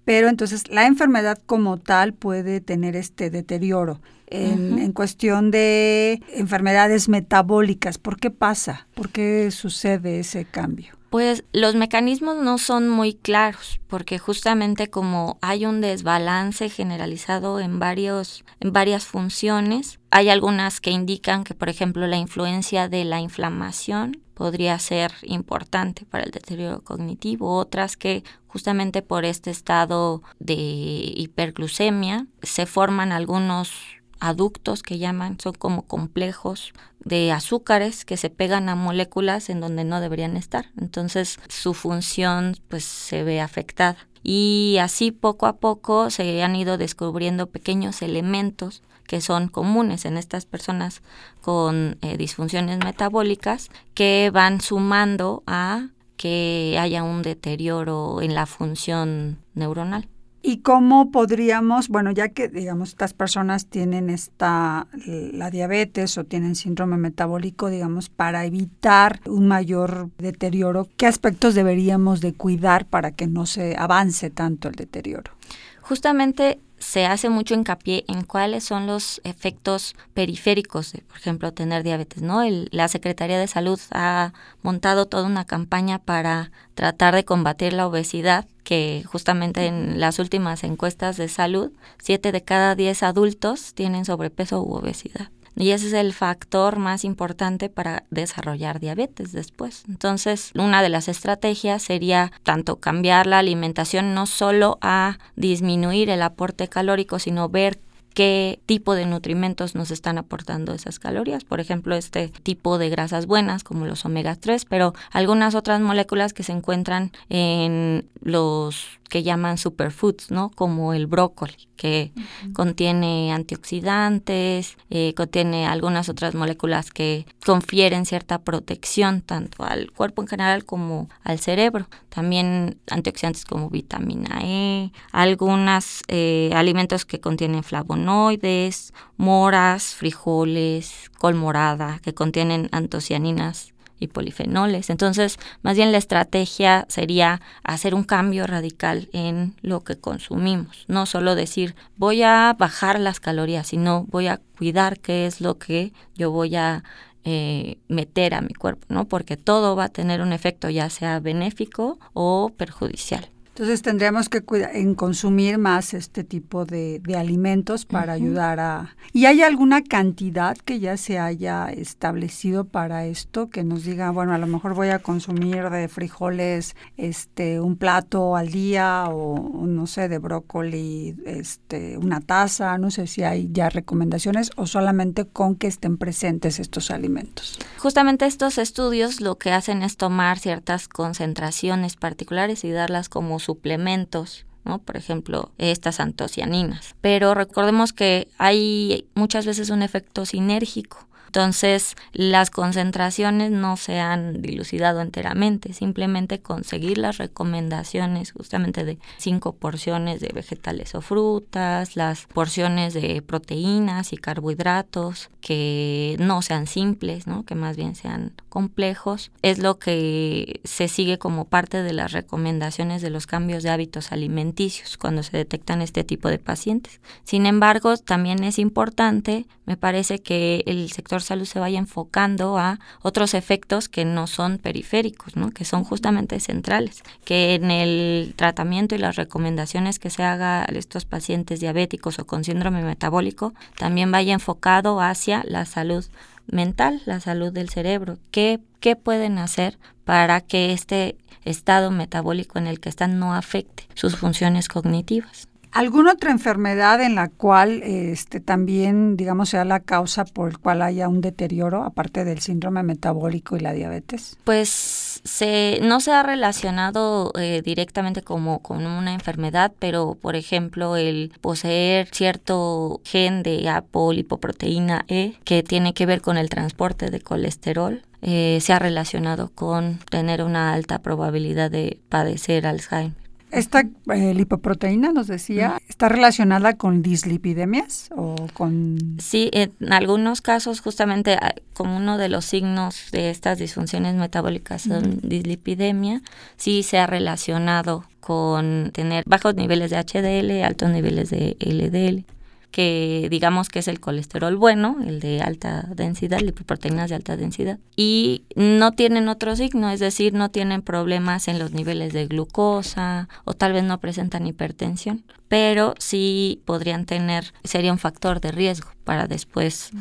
pero 0.03 0.27
entonces 0.27 0.69
la 0.69 0.85
enfermedad 0.85 1.39
como 1.45 1.77
tal 1.77 2.11
puede 2.11 2.59
tener 2.59 2.97
este 2.97 3.29
deterioro 3.29 4.01
en, 4.29 4.91
cuestión 4.93 5.51
de 5.51 6.21
enfermedades 6.33 7.09
metabólicas. 7.09 7.97
¿Por 7.97 8.19
qué 8.19 8.31
pasa? 8.31 8.87
¿Por 8.93 9.09
qué 9.09 9.51
sucede 9.51 10.19
ese 10.19 10.45
cambio? 10.45 10.93
Pues 11.09 11.43
los 11.53 11.73
mecanismos 11.73 12.37
no 12.37 12.59
son 12.59 12.87
muy 12.87 13.15
claros, 13.15 13.81
porque 13.87 14.19
justamente 14.19 14.91
como 14.91 15.39
hay 15.41 15.65
un 15.65 15.81
desbalance 15.81 16.69
generalizado 16.69 17.59
en 17.59 17.79
varios 17.79 18.45
en 18.59 18.73
varias 18.73 19.05
funciones, 19.05 19.99
hay 20.11 20.29
algunas 20.29 20.81
que 20.81 20.91
indican 20.91 21.43
que 21.43 21.55
por 21.55 21.69
ejemplo 21.69 22.05
la 22.05 22.17
influencia 22.17 22.89
de 22.89 23.05
la 23.05 23.21
inflamación 23.21 24.21
podría 24.35 24.77
ser 24.77 25.11
importante 25.23 26.05
para 26.05 26.23
el 26.23 26.31
deterioro 26.31 26.81
cognitivo, 26.81 27.57
otras 27.57 27.97
que 27.97 28.23
justamente 28.47 29.01
por 29.01 29.25
este 29.25 29.49
estado 29.49 30.21
de 30.37 30.53
hiperglucemia 30.55 32.27
se 32.43 32.65
forman 32.67 33.11
algunos 33.11 33.98
aductos 34.19 34.83
que 34.83 34.97
llaman, 34.97 35.39
son 35.39 35.53
como 35.53 35.83
complejos 35.83 36.73
de 36.99 37.31
azúcares 37.31 38.05
que 38.05 38.17
se 38.17 38.29
pegan 38.29 38.69
a 38.69 38.75
moléculas 38.75 39.49
en 39.49 39.61
donde 39.61 39.83
no 39.83 40.01
deberían 40.01 40.37
estar. 40.37 40.67
Entonces 40.79 41.39
su 41.47 41.73
función 41.73 42.55
pues 42.67 42.83
se 42.83 43.23
ve 43.23 43.41
afectada. 43.41 43.97
Y 44.21 44.77
así 44.81 45.11
poco 45.11 45.47
a 45.47 45.57
poco 45.57 46.09
se 46.09 46.43
han 46.43 46.55
ido 46.55 46.77
descubriendo 46.77 47.47
pequeños 47.47 48.01
elementos 48.01 48.83
que 49.07 49.21
son 49.21 49.47
comunes 49.47 50.05
en 50.05 50.17
estas 50.17 50.45
personas 50.45 51.01
con 51.41 51.97
eh, 52.01 52.15
disfunciones 52.17 52.77
metabólicas 52.77 53.69
que 53.95 54.29
van 54.31 54.61
sumando 54.61 55.41
a 55.47 55.87
que 56.15 56.77
haya 56.79 57.01
un 57.01 57.23
deterioro 57.23 58.21
en 58.21 58.35
la 58.35 58.45
función 58.45 59.39
neuronal. 59.55 60.07
¿Y 60.41 60.57
cómo 60.59 61.11
podríamos, 61.11 61.89
bueno, 61.89 62.11
ya 62.11 62.29
que 62.29 62.47
digamos 62.47 62.89
estas 62.89 63.13
personas 63.13 63.65
tienen 63.65 64.09
esta 64.09 64.87
la 65.05 65.51
diabetes 65.51 66.17
o 66.17 66.23
tienen 66.23 66.55
síndrome 66.55 66.97
metabólico, 66.97 67.69
digamos, 67.69 68.09
para 68.09 68.45
evitar 68.45 69.19
un 69.25 69.47
mayor 69.47 70.09
deterioro, 70.17 70.87
¿qué 70.95 71.07
aspectos 71.07 71.55
deberíamos 71.55 72.21
de 72.21 72.33
cuidar 72.33 72.85
para 72.85 73.11
que 73.11 73.27
no 73.27 73.45
se 73.45 73.75
avance 73.77 74.29
tanto 74.29 74.69
el 74.69 74.75
deterioro? 74.75 75.33
Justamente 75.81 76.59
se 76.79 77.05
hace 77.05 77.29
mucho 77.29 77.53
hincapié 77.53 78.05
en 78.07 78.23
cuáles 78.23 78.63
son 78.63 78.87
los 78.87 79.21
efectos 79.23 79.95
periféricos 80.13 80.93
de, 80.93 81.01
por 81.01 81.17
ejemplo, 81.17 81.53
tener 81.53 81.83
diabetes, 81.83 82.21
¿no? 82.21 82.41
la 82.71 82.87
Secretaría 82.87 83.37
de 83.37 83.47
Salud 83.47 83.79
ha 83.91 84.33
montado 84.61 85.05
toda 85.05 85.25
una 85.25 85.45
campaña 85.45 85.99
para 85.99 86.51
tratar 86.75 87.15
de 87.15 87.25
combatir 87.25 87.73
la 87.73 87.87
obesidad, 87.87 88.47
que 88.69 89.01
justamente 89.03 89.65
en 89.65 89.99
las 89.99 90.19
últimas 90.19 90.63
encuestas 90.63 91.17
de 91.17 91.27
salud, 91.27 91.71
siete 91.99 92.31
de 92.31 92.43
cada 92.43 92.75
diez 92.75 93.01
adultos 93.01 93.73
tienen 93.73 94.05
sobrepeso 94.05 94.61
u 94.61 94.75
obesidad. 94.75 95.31
Y 95.55 95.71
ese 95.71 95.87
es 95.87 95.93
el 95.93 96.13
factor 96.13 96.77
más 96.77 97.03
importante 97.03 97.69
para 97.69 98.03
desarrollar 98.11 98.79
diabetes 98.79 99.31
después. 99.31 99.85
Entonces, 99.89 100.51
una 100.53 100.83
de 100.83 100.89
las 100.89 101.07
estrategias 101.07 101.81
sería 101.81 102.31
tanto 102.43 102.75
cambiar 102.75 103.25
la 103.25 103.39
alimentación 103.39 104.13
no 104.13 104.27
solo 104.27 104.77
a 104.81 105.17
disminuir 105.35 106.11
el 106.11 106.21
aporte 106.21 106.67
calórico, 106.67 107.17
sino 107.17 107.49
ver 107.49 107.79
qué 108.13 108.59
tipo 108.65 108.95
de 108.95 109.05
nutrimentos 109.05 109.75
nos 109.75 109.91
están 109.91 110.17
aportando 110.17 110.73
esas 110.73 110.99
calorías. 110.99 111.43
Por 111.43 111.59
ejemplo, 111.59 111.95
este 111.95 112.29
tipo 112.29 112.77
de 112.77 112.89
grasas 112.89 113.25
buenas 113.25 113.63
como 113.63 113.85
los 113.85 114.05
omega 114.05 114.35
3, 114.35 114.65
pero 114.65 114.93
algunas 115.11 115.55
otras 115.55 115.81
moléculas 115.81 116.33
que 116.33 116.43
se 116.43 116.51
encuentran 116.51 117.11
en 117.29 118.07
los 118.21 118.98
que 119.09 119.23
llaman 119.23 119.57
superfoods, 119.57 120.31
¿no? 120.31 120.51
Como 120.51 120.93
el 120.93 121.07
brócoli, 121.07 121.67
que 121.75 122.11
contiene 122.53 123.33
antioxidantes, 123.33 124.77
eh, 124.89 125.13
contiene 125.15 125.65
algunas 125.65 126.09
otras 126.09 126.35
moléculas 126.35 126.91
que 126.91 127.25
confieren 127.45 128.05
cierta 128.05 128.39
protección 128.39 129.21
tanto 129.21 129.63
al 129.63 129.91
cuerpo 129.91 130.21
en 130.21 130.27
general 130.27 130.65
como 130.65 131.09
al 131.23 131.39
cerebro. 131.39 131.89
También 132.09 132.79
antioxidantes 132.89 133.45
como 133.45 133.69
vitamina 133.69 134.39
E, 134.43 134.91
algunos 135.11 136.03
eh, 136.07 136.51
alimentos 136.53 137.05
que 137.05 137.19
contienen 137.19 137.63
flavonoides, 137.63 138.93
moras, 139.17 139.95
frijoles, 139.95 141.09
col 141.17 141.35
morada, 141.35 141.99
que 142.03 142.13
contienen 142.13 142.69
antocianinas 142.71 143.73
y 143.99 144.07
polifenoles. 144.07 144.89
Entonces, 144.89 145.37
más 145.61 145.75
bien 145.75 145.91
la 145.91 145.97
estrategia 145.97 146.85
sería 146.89 147.41
hacer 147.63 147.93
un 147.95 148.03
cambio 148.03 148.47
radical 148.47 149.09
en 149.13 149.55
lo 149.61 149.81
que 149.83 149.97
consumimos. 149.97 150.85
No 150.87 151.05
solo 151.05 151.35
decir 151.35 151.75
voy 151.97 152.23
a 152.23 152.55
bajar 152.57 152.99
las 152.99 153.19
calorías, 153.19 153.67
sino 153.67 154.05
voy 154.09 154.27
a 154.27 154.39
cuidar 154.57 154.99
qué 154.99 155.25
es 155.25 155.41
lo 155.41 155.57
que 155.57 155.93
yo 156.15 156.31
voy 156.31 156.55
a 156.55 156.83
eh, 157.25 157.77
meter 157.87 158.33
a 158.33 158.41
mi 158.41 158.53
cuerpo, 158.53 158.85
¿no? 158.89 159.05
Porque 159.05 159.37
todo 159.37 159.75
va 159.75 159.85
a 159.85 159.89
tener 159.89 160.21
un 160.21 160.33
efecto 160.33 160.69
ya 160.69 160.89
sea 160.89 161.19
benéfico 161.19 161.99
o 162.13 162.51
perjudicial. 162.55 163.29
Entonces 163.59 163.81
tendríamos 163.81 164.29
que 164.29 164.39
cuidar 164.39 164.73
en 164.73 164.95
consumir 164.95 165.57
más 165.57 165.93
este 165.93 166.23
tipo 166.23 166.63
de, 166.63 167.01
alimentos 167.17 167.83
para 167.83 168.13
ayudar 168.13 168.61
a... 168.61 168.95
¿Y 169.11 169.25
hay 169.25 169.41
alguna 169.41 169.83
cantidad 169.83 170.55
que 170.55 170.79
ya 170.79 170.95
se 170.95 171.19
haya 171.19 171.65
establecido 171.65 172.63
para 172.63 173.05
esto? 173.05 173.49
Que 173.49 173.65
nos 173.65 173.83
diga, 173.83 174.11
bueno, 174.11 174.33
a 174.33 174.37
lo 174.37 174.47
mejor 174.47 174.75
voy 174.75 174.87
a 174.89 174.99
consumir 174.99 175.69
de 175.71 175.89
frijoles 175.89 176.77
este 176.95 177.59
un 177.59 177.75
plato 177.75 178.37
al 178.37 178.47
día 178.47 179.07
o 179.09 179.65
no 179.67 179.87
sé, 179.87 180.07
de 180.07 180.19
brócoli 180.19 181.17
este 181.25 181.97
una 181.97 182.21
taza, 182.21 182.77
no 182.77 182.91
sé 182.91 183.07
si 183.07 183.23
hay 183.23 183.49
ya 183.51 183.67
recomendaciones 183.69 184.51
o 184.55 184.67
solamente 184.67 185.25
con 185.25 185.55
que 185.55 185.67
estén 185.67 185.97
presentes 185.97 186.61
estos 186.61 186.91
alimentos. 186.91 187.59
Justamente 187.77 188.25
estos 188.25 188.57
estudios 188.57 189.19
lo 189.19 189.37
que 189.37 189.51
hacen 189.51 189.83
es 189.83 189.97
tomar 189.97 190.39
ciertas 190.39 190.87
concentraciones 190.87 191.97
particulares 191.97 192.63
y 192.63 192.71
darlas 192.71 193.09
como 193.09 193.39
suplementos, 193.49 194.45
¿no? 194.63 194.77
Por 194.77 194.95
ejemplo, 194.95 195.51
estas 195.57 195.99
antocianinas. 195.99 196.95
Pero 197.01 197.33
recordemos 197.33 197.93
que 197.93 198.27
hay 198.37 199.07
muchas 199.15 199.47
veces 199.47 199.71
un 199.71 199.81
efecto 199.81 200.27
sinérgico. 200.27 201.08
Entonces, 201.29 201.95
las 202.11 202.49
concentraciones 202.49 203.51
no 203.51 203.77
se 203.77 203.99
han 203.99 204.41
dilucidado 204.41 205.01
enteramente, 205.01 205.73
simplemente 205.73 206.39
conseguir 206.39 206.97
las 206.97 207.19
recomendaciones 207.19 208.31
justamente 208.31 208.83
de 208.83 208.97
cinco 209.19 209.53
porciones 209.53 210.21
de 210.21 210.31
vegetales 210.33 210.95
o 210.95 211.01
frutas, 211.01 211.95
las 211.95 212.25
porciones 212.25 212.95
de 212.95 213.21
proteínas 213.21 214.11
y 214.11 214.17
carbohidratos 214.17 215.29
que 215.39 216.15
no 216.19 216.41
sean 216.41 216.65
simples, 216.65 217.27
¿no? 217.27 217.43
que 217.45 217.53
más 217.53 217.77
bien 217.77 217.93
sean 217.93 218.33
complejos, 218.49 219.31
es 219.43 219.59
lo 219.59 219.77
que 219.77 220.61
se 220.63 220.87
sigue 220.87 221.19
como 221.19 221.45
parte 221.45 221.83
de 221.83 221.93
las 221.93 222.11
recomendaciones 222.11 223.03
de 223.03 223.11
los 223.11 223.27
cambios 223.27 223.61
de 223.61 223.69
hábitos 223.69 224.11
alimenticios 224.11 224.97
cuando 224.97 225.21
se 225.21 225.37
detectan 225.37 225.83
este 225.83 226.03
tipo 226.03 226.27
de 226.27 226.39
pacientes. 226.39 227.01
Sin 227.23 227.45
embargo, 227.45 227.97
también 227.97 228.43
es 228.43 228.57
importante, 228.57 229.45
me 229.67 229.77
parece 229.77 230.19
que 230.19 230.63
el 230.65 230.91
salud 231.21 231.45
se 231.45 231.59
vaya 231.59 231.79
enfocando 231.79 232.57
a 232.57 232.79
otros 233.01 233.33
efectos 233.33 233.89
que 233.89 234.05
no 234.05 234.27
son 234.27 234.57
periféricos, 234.57 235.35
¿no? 235.35 235.51
que 235.51 235.65
son 235.65 235.83
justamente 235.83 236.39
centrales, 236.39 237.03
que 237.25 237.55
en 237.55 237.71
el 237.71 238.33
tratamiento 238.35 238.95
y 238.95 238.97
las 238.99 239.15
recomendaciones 239.15 239.99
que 239.99 240.09
se 240.09 240.23
haga 240.23 240.61
a 240.61 240.65
estos 240.65 241.05
pacientes 241.05 241.59
diabéticos 241.59 242.19
o 242.19 242.25
con 242.25 242.43
síndrome 242.43 242.83
metabólico 242.83 243.53
también 243.77 244.11
vaya 244.11 244.33
enfocado 244.33 245.01
hacia 245.01 245.43
la 245.45 245.65
salud 245.65 246.05
mental, 246.47 247.01
la 247.05 247.19
salud 247.19 247.51
del 247.51 247.69
cerebro. 247.69 248.17
¿Qué, 248.31 248.59
qué 248.79 248.95
pueden 248.95 249.37
hacer 249.37 249.77
para 250.05 250.41
que 250.41 250.73
este 250.73 251.17
estado 251.45 251.91
metabólico 251.91 252.57
en 252.57 252.67
el 252.67 252.79
que 252.79 252.89
están 252.89 253.19
no 253.19 253.33
afecte 253.33 253.87
sus 253.93 254.15
funciones 254.15 254.67
cognitivas? 254.67 255.48
¿Alguna 255.71 256.13
otra 256.13 256.31
enfermedad 256.31 256.99
en 257.01 257.15
la 257.15 257.29
cual 257.29 257.83
este, 257.83 258.39
también, 258.39 259.15
digamos, 259.15 259.49
sea 259.49 259.65
la 259.65 259.79
causa 259.79 260.25
por 260.25 260.49
el 260.49 260.57
cual 260.57 260.81
haya 260.81 261.07
un 261.07 261.21
deterioro, 261.21 261.83
aparte 261.83 262.25
del 262.25 262.39
síndrome 262.39 262.81
metabólico 262.81 263.55
y 263.55 263.59
la 263.59 263.73
diabetes? 263.73 264.37
Pues 264.43 265.21
se, 265.23 265.79
no 265.83 265.99
se 265.99 266.11
ha 266.11 266.23
relacionado 266.23 267.31
eh, 267.39 267.61
directamente 267.63 268.23
como 268.23 268.59
con 268.59 268.85
una 268.85 269.13
enfermedad, 269.13 269.71
pero 269.77 270.17
por 270.19 270.35
ejemplo 270.35 270.97
el 270.97 271.31
poseer 271.39 272.07
cierto 272.11 273.01
gen 273.03 273.43
de 273.43 273.69
apolipoproteína 273.69 275.05
E 275.07 275.33
que 275.43 275.61
tiene 275.61 275.93
que 275.93 276.05
ver 276.05 276.21
con 276.21 276.37
el 276.37 276.49
transporte 276.49 277.11
de 277.11 277.21
colesterol, 277.21 278.01
eh, 278.21 278.59
se 278.61 278.73
ha 278.73 278.79
relacionado 278.79 279.49
con 279.53 279.99
tener 280.09 280.43
una 280.43 280.73
alta 280.73 280.99
probabilidad 280.99 281.71
de 281.71 281.99
padecer 282.09 282.65
Alzheimer. 282.65 283.28
Esta 283.51 283.81
eh, 284.13 284.33
lipoproteína, 284.33 285.11
nos 285.11 285.27
decía, 285.27 285.81
¿está 285.87 286.07
relacionada 286.07 286.75
con 286.77 287.01
dislipidemias 287.01 288.09
o 288.15 288.35
con...? 288.53 288.97
Sí, 289.19 289.49
en 289.53 289.71
algunos 289.91 290.41
casos 290.41 290.81
justamente 290.81 291.33
ah, 291.41 291.55
como 291.73 291.97
uno 291.97 292.17
de 292.17 292.29
los 292.29 292.45
signos 292.45 293.09
de 293.11 293.31
estas 293.31 293.57
disfunciones 293.57 294.15
metabólicas 294.15 294.83
son 294.83 295.19
dislipidemia, 295.21 296.21
sí 296.57 296.83
se 296.83 296.99
ha 296.99 297.07
relacionado 297.07 298.05
con 298.19 298.91
tener 298.93 299.23
bajos 299.25 299.55
niveles 299.55 299.89
de 299.89 299.97
HDL, 299.97 300.63
altos 300.63 300.89
niveles 300.89 301.29
de 301.31 301.57
LDL 301.59 302.38
que 302.71 303.27
digamos 303.29 303.69
que 303.69 303.79
es 303.79 303.87
el 303.87 303.99
colesterol 303.99 304.55
bueno, 304.55 304.97
el 305.05 305.19
de 305.19 305.41
alta 305.41 305.87
densidad, 305.95 306.39
lipoproteínas 306.39 307.09
de 307.09 307.15
alta 307.15 307.37
densidad, 307.37 307.79
y 307.95 308.43
no 308.55 308.91
tienen 308.91 309.27
otro 309.27 309.55
signo, 309.55 309.89
es 309.89 309.99
decir, 309.99 310.33
no 310.33 310.49
tienen 310.49 310.81
problemas 310.81 311.47
en 311.47 311.59
los 311.59 311.71
niveles 311.71 312.13
de 312.13 312.27
glucosa 312.27 313.27
o 313.45 313.53
tal 313.53 313.73
vez 313.73 313.83
no 313.83 313.99
presentan 313.99 314.47
hipertensión, 314.47 315.23
pero 315.49 315.95
sí 315.97 316.61
podrían 316.63 317.05
tener, 317.05 317.53
sería 317.63 317.91
un 317.91 317.97
factor 317.97 318.39
de 318.39 318.51
riesgo 318.51 318.91
para 319.03 319.27
después 319.27 319.91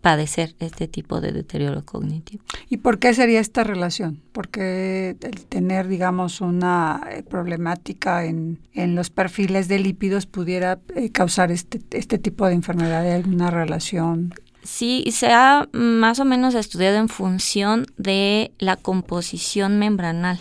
padecer 0.00 0.56
este 0.58 0.88
tipo 0.88 1.20
de 1.20 1.32
deterioro 1.32 1.84
cognitivo. 1.84 2.42
¿Y 2.70 2.78
por 2.78 2.98
qué 2.98 3.12
sería 3.12 3.38
esta 3.38 3.62
relación? 3.62 4.22
Porque 4.32 5.16
el 5.20 5.46
tener, 5.46 5.86
digamos, 5.86 6.40
una 6.40 7.02
eh, 7.10 7.22
problemática 7.22 8.24
en, 8.24 8.58
en 8.72 8.94
los 8.94 9.10
perfiles 9.10 9.68
de 9.68 9.78
lípidos 9.78 10.24
pudiera 10.24 10.80
eh, 10.96 11.10
causar 11.10 11.52
este, 11.52 11.82
este 11.90 12.18
tipo 12.18 12.46
de 12.46 12.54
enfermedad, 12.54 13.02
¿Hay 13.02 13.12
alguna 13.12 13.50
relación? 13.50 14.32
Sí, 14.62 15.04
se 15.12 15.30
ha 15.30 15.68
más 15.72 16.18
o 16.18 16.24
menos 16.24 16.54
estudiado 16.54 16.96
en 16.96 17.10
función 17.10 17.86
de 17.98 18.52
la 18.58 18.76
composición 18.76 19.78
membranal 19.78 20.40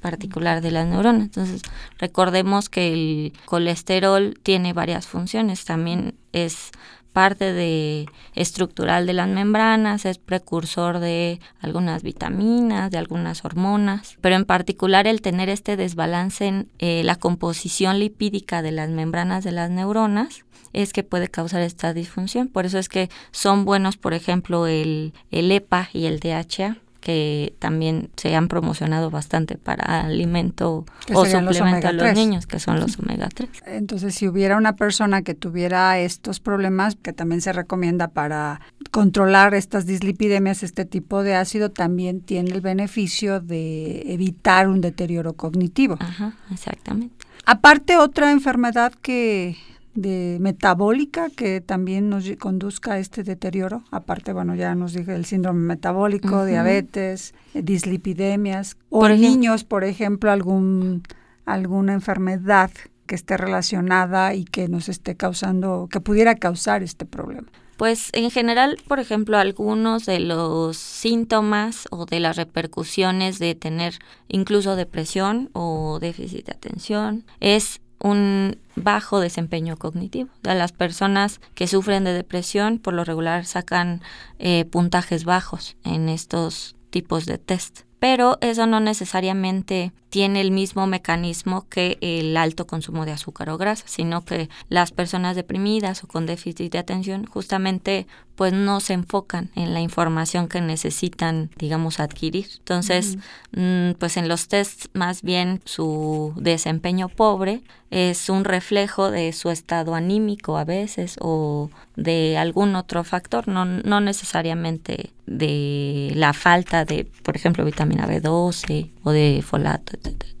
particular 0.00 0.60
de 0.60 0.70
las 0.70 0.86
neuronas. 0.86 1.22
Entonces, 1.22 1.62
recordemos 1.98 2.68
que 2.68 2.92
el 2.92 3.32
colesterol 3.44 4.38
tiene 4.42 4.72
varias 4.72 5.06
funciones. 5.06 5.64
También 5.64 6.14
es 6.32 6.72
parte 7.12 7.52
de 7.52 8.06
estructural 8.34 9.06
de 9.06 9.12
las 9.12 9.28
membranas, 9.28 10.04
es 10.06 10.18
precursor 10.18 11.00
de 11.00 11.40
algunas 11.60 12.02
vitaminas, 12.02 12.90
de 12.90 12.98
algunas 12.98 13.44
hormonas, 13.44 14.16
pero 14.20 14.36
en 14.36 14.44
particular 14.44 15.06
el 15.06 15.20
tener 15.20 15.48
este 15.48 15.76
desbalance 15.76 16.46
en 16.46 16.68
eh, 16.78 17.02
la 17.04 17.16
composición 17.16 17.98
lipídica 17.98 18.62
de 18.62 18.72
las 18.72 18.90
membranas 18.90 19.44
de 19.44 19.52
las 19.52 19.70
neuronas 19.70 20.44
es 20.72 20.92
que 20.92 21.02
puede 21.02 21.28
causar 21.28 21.62
esta 21.62 21.92
disfunción. 21.92 22.46
Por 22.46 22.64
eso 22.64 22.78
es 22.78 22.88
que 22.88 23.10
son 23.32 23.64
buenos, 23.64 23.96
por 23.96 24.14
ejemplo, 24.14 24.68
el, 24.68 25.12
el 25.32 25.50
EPA 25.50 25.88
y 25.92 26.06
el 26.06 26.20
DHA 26.20 26.76
que 27.00 27.54
también 27.58 28.10
se 28.16 28.34
han 28.34 28.48
promocionado 28.48 29.10
bastante 29.10 29.56
para 29.56 30.02
alimento 30.02 30.84
o 31.12 31.24
suplemento 31.24 31.88
a 31.88 31.92
los 31.92 32.14
niños, 32.14 32.46
que 32.46 32.60
son 32.60 32.78
los 32.78 32.98
omega 32.98 33.28
3. 33.34 33.48
Entonces, 33.66 34.14
si 34.14 34.28
hubiera 34.28 34.56
una 34.56 34.76
persona 34.76 35.22
que 35.22 35.34
tuviera 35.34 35.98
estos 35.98 36.40
problemas, 36.40 36.96
que 36.96 37.12
también 37.12 37.40
se 37.40 37.52
recomienda 37.52 38.08
para 38.08 38.60
controlar 38.90 39.54
estas 39.54 39.86
dislipidemias, 39.86 40.62
este 40.62 40.84
tipo 40.84 41.22
de 41.22 41.34
ácido, 41.34 41.70
también 41.70 42.20
tiene 42.20 42.50
el 42.50 42.60
beneficio 42.60 43.40
de 43.40 44.12
evitar 44.12 44.68
un 44.68 44.80
deterioro 44.80 45.32
cognitivo. 45.32 45.96
Ajá, 46.00 46.34
exactamente. 46.52 47.26
Aparte, 47.46 47.96
otra 47.96 48.30
enfermedad 48.30 48.92
que 49.00 49.56
de 49.94 50.38
metabólica 50.40 51.30
que 51.30 51.60
también 51.60 52.08
nos 52.08 52.24
conduzca 52.38 52.94
a 52.94 52.98
este 52.98 53.22
deterioro. 53.22 53.82
Aparte, 53.90 54.32
bueno, 54.32 54.54
ya 54.54 54.74
nos 54.74 54.92
dije 54.92 55.14
el 55.14 55.24
síndrome 55.24 55.60
metabólico, 55.60 56.44
diabetes, 56.44 57.34
eh, 57.54 57.62
dislipidemias, 57.62 58.76
o 58.88 59.08
niños, 59.08 59.64
por 59.64 59.84
ejemplo, 59.84 60.30
algún, 60.30 61.02
alguna 61.44 61.92
enfermedad 61.92 62.70
que 63.06 63.16
esté 63.16 63.36
relacionada 63.36 64.34
y 64.34 64.44
que 64.44 64.68
nos 64.68 64.88
esté 64.88 65.16
causando, 65.16 65.88
que 65.90 66.00
pudiera 66.00 66.36
causar 66.36 66.82
este 66.82 67.04
problema. 67.04 67.48
Pues 67.76 68.10
en 68.12 68.30
general, 68.30 68.76
por 68.86 69.00
ejemplo, 69.00 69.38
algunos 69.38 70.04
de 70.04 70.20
los 70.20 70.76
síntomas 70.76 71.88
o 71.90 72.04
de 72.04 72.20
las 72.20 72.36
repercusiones 72.36 73.38
de 73.38 73.54
tener 73.54 73.94
incluso 74.28 74.76
depresión 74.76 75.48
o 75.54 75.98
déficit 75.98 76.44
de 76.44 76.52
atención 76.52 77.24
es 77.40 77.80
un 78.00 78.58
bajo 78.76 79.20
desempeño 79.20 79.76
cognitivo. 79.76 80.30
las 80.42 80.72
personas 80.72 81.40
que 81.54 81.66
sufren 81.66 82.04
de 82.04 82.12
depresión 82.12 82.78
por 82.78 82.94
lo 82.94 83.04
regular 83.04 83.44
sacan 83.44 84.00
eh, 84.38 84.64
puntajes 84.64 85.24
bajos 85.24 85.76
en 85.84 86.08
estos 86.08 86.76
tipos 86.90 87.26
de 87.26 87.38
test 87.38 87.82
pero 88.00 88.38
eso 88.40 88.66
no 88.66 88.80
necesariamente 88.80 89.92
tiene 90.08 90.40
el 90.40 90.50
mismo 90.50 90.86
mecanismo 90.86 91.68
que 91.68 91.98
el 92.00 92.36
alto 92.36 92.66
consumo 92.66 93.04
de 93.04 93.12
azúcar 93.12 93.50
o 93.50 93.58
grasa, 93.58 93.84
sino 93.86 94.24
que 94.24 94.48
las 94.70 94.90
personas 94.90 95.36
deprimidas 95.36 96.02
o 96.02 96.08
con 96.08 96.26
déficit 96.26 96.72
de 96.72 96.78
atención 96.78 97.26
justamente 97.26 98.06
pues 98.34 98.54
no 98.54 98.80
se 98.80 98.94
enfocan 98.94 99.50
en 99.54 99.74
la 99.74 99.82
información 99.82 100.48
que 100.48 100.62
necesitan, 100.62 101.50
digamos, 101.58 102.00
adquirir. 102.00 102.46
Entonces, 102.58 103.18
mm, 103.52 103.92
pues 103.98 104.16
en 104.16 104.28
los 104.28 104.48
tests 104.48 104.88
más 104.94 105.20
bien 105.20 105.60
su 105.66 106.32
desempeño 106.36 107.10
pobre 107.10 107.62
es 107.90 108.28
un 108.28 108.44
reflejo 108.44 109.10
de 109.10 109.32
su 109.32 109.50
estado 109.50 109.94
anímico 109.94 110.56
a 110.56 110.64
veces 110.64 111.16
o 111.20 111.70
de 111.96 112.38
algún 112.38 112.76
otro 112.76 113.02
factor, 113.04 113.48
no, 113.48 113.64
no 113.64 114.00
necesariamente 114.00 115.10
de 115.26 116.12
la 116.14 116.32
falta 116.32 116.84
de, 116.84 117.06
por 117.22 117.36
ejemplo, 117.36 117.64
vitamina 117.64 118.06
B12 118.06 118.90
o 119.02 119.10
de 119.10 119.42
folato, 119.44 119.96
etc. 119.96 120.39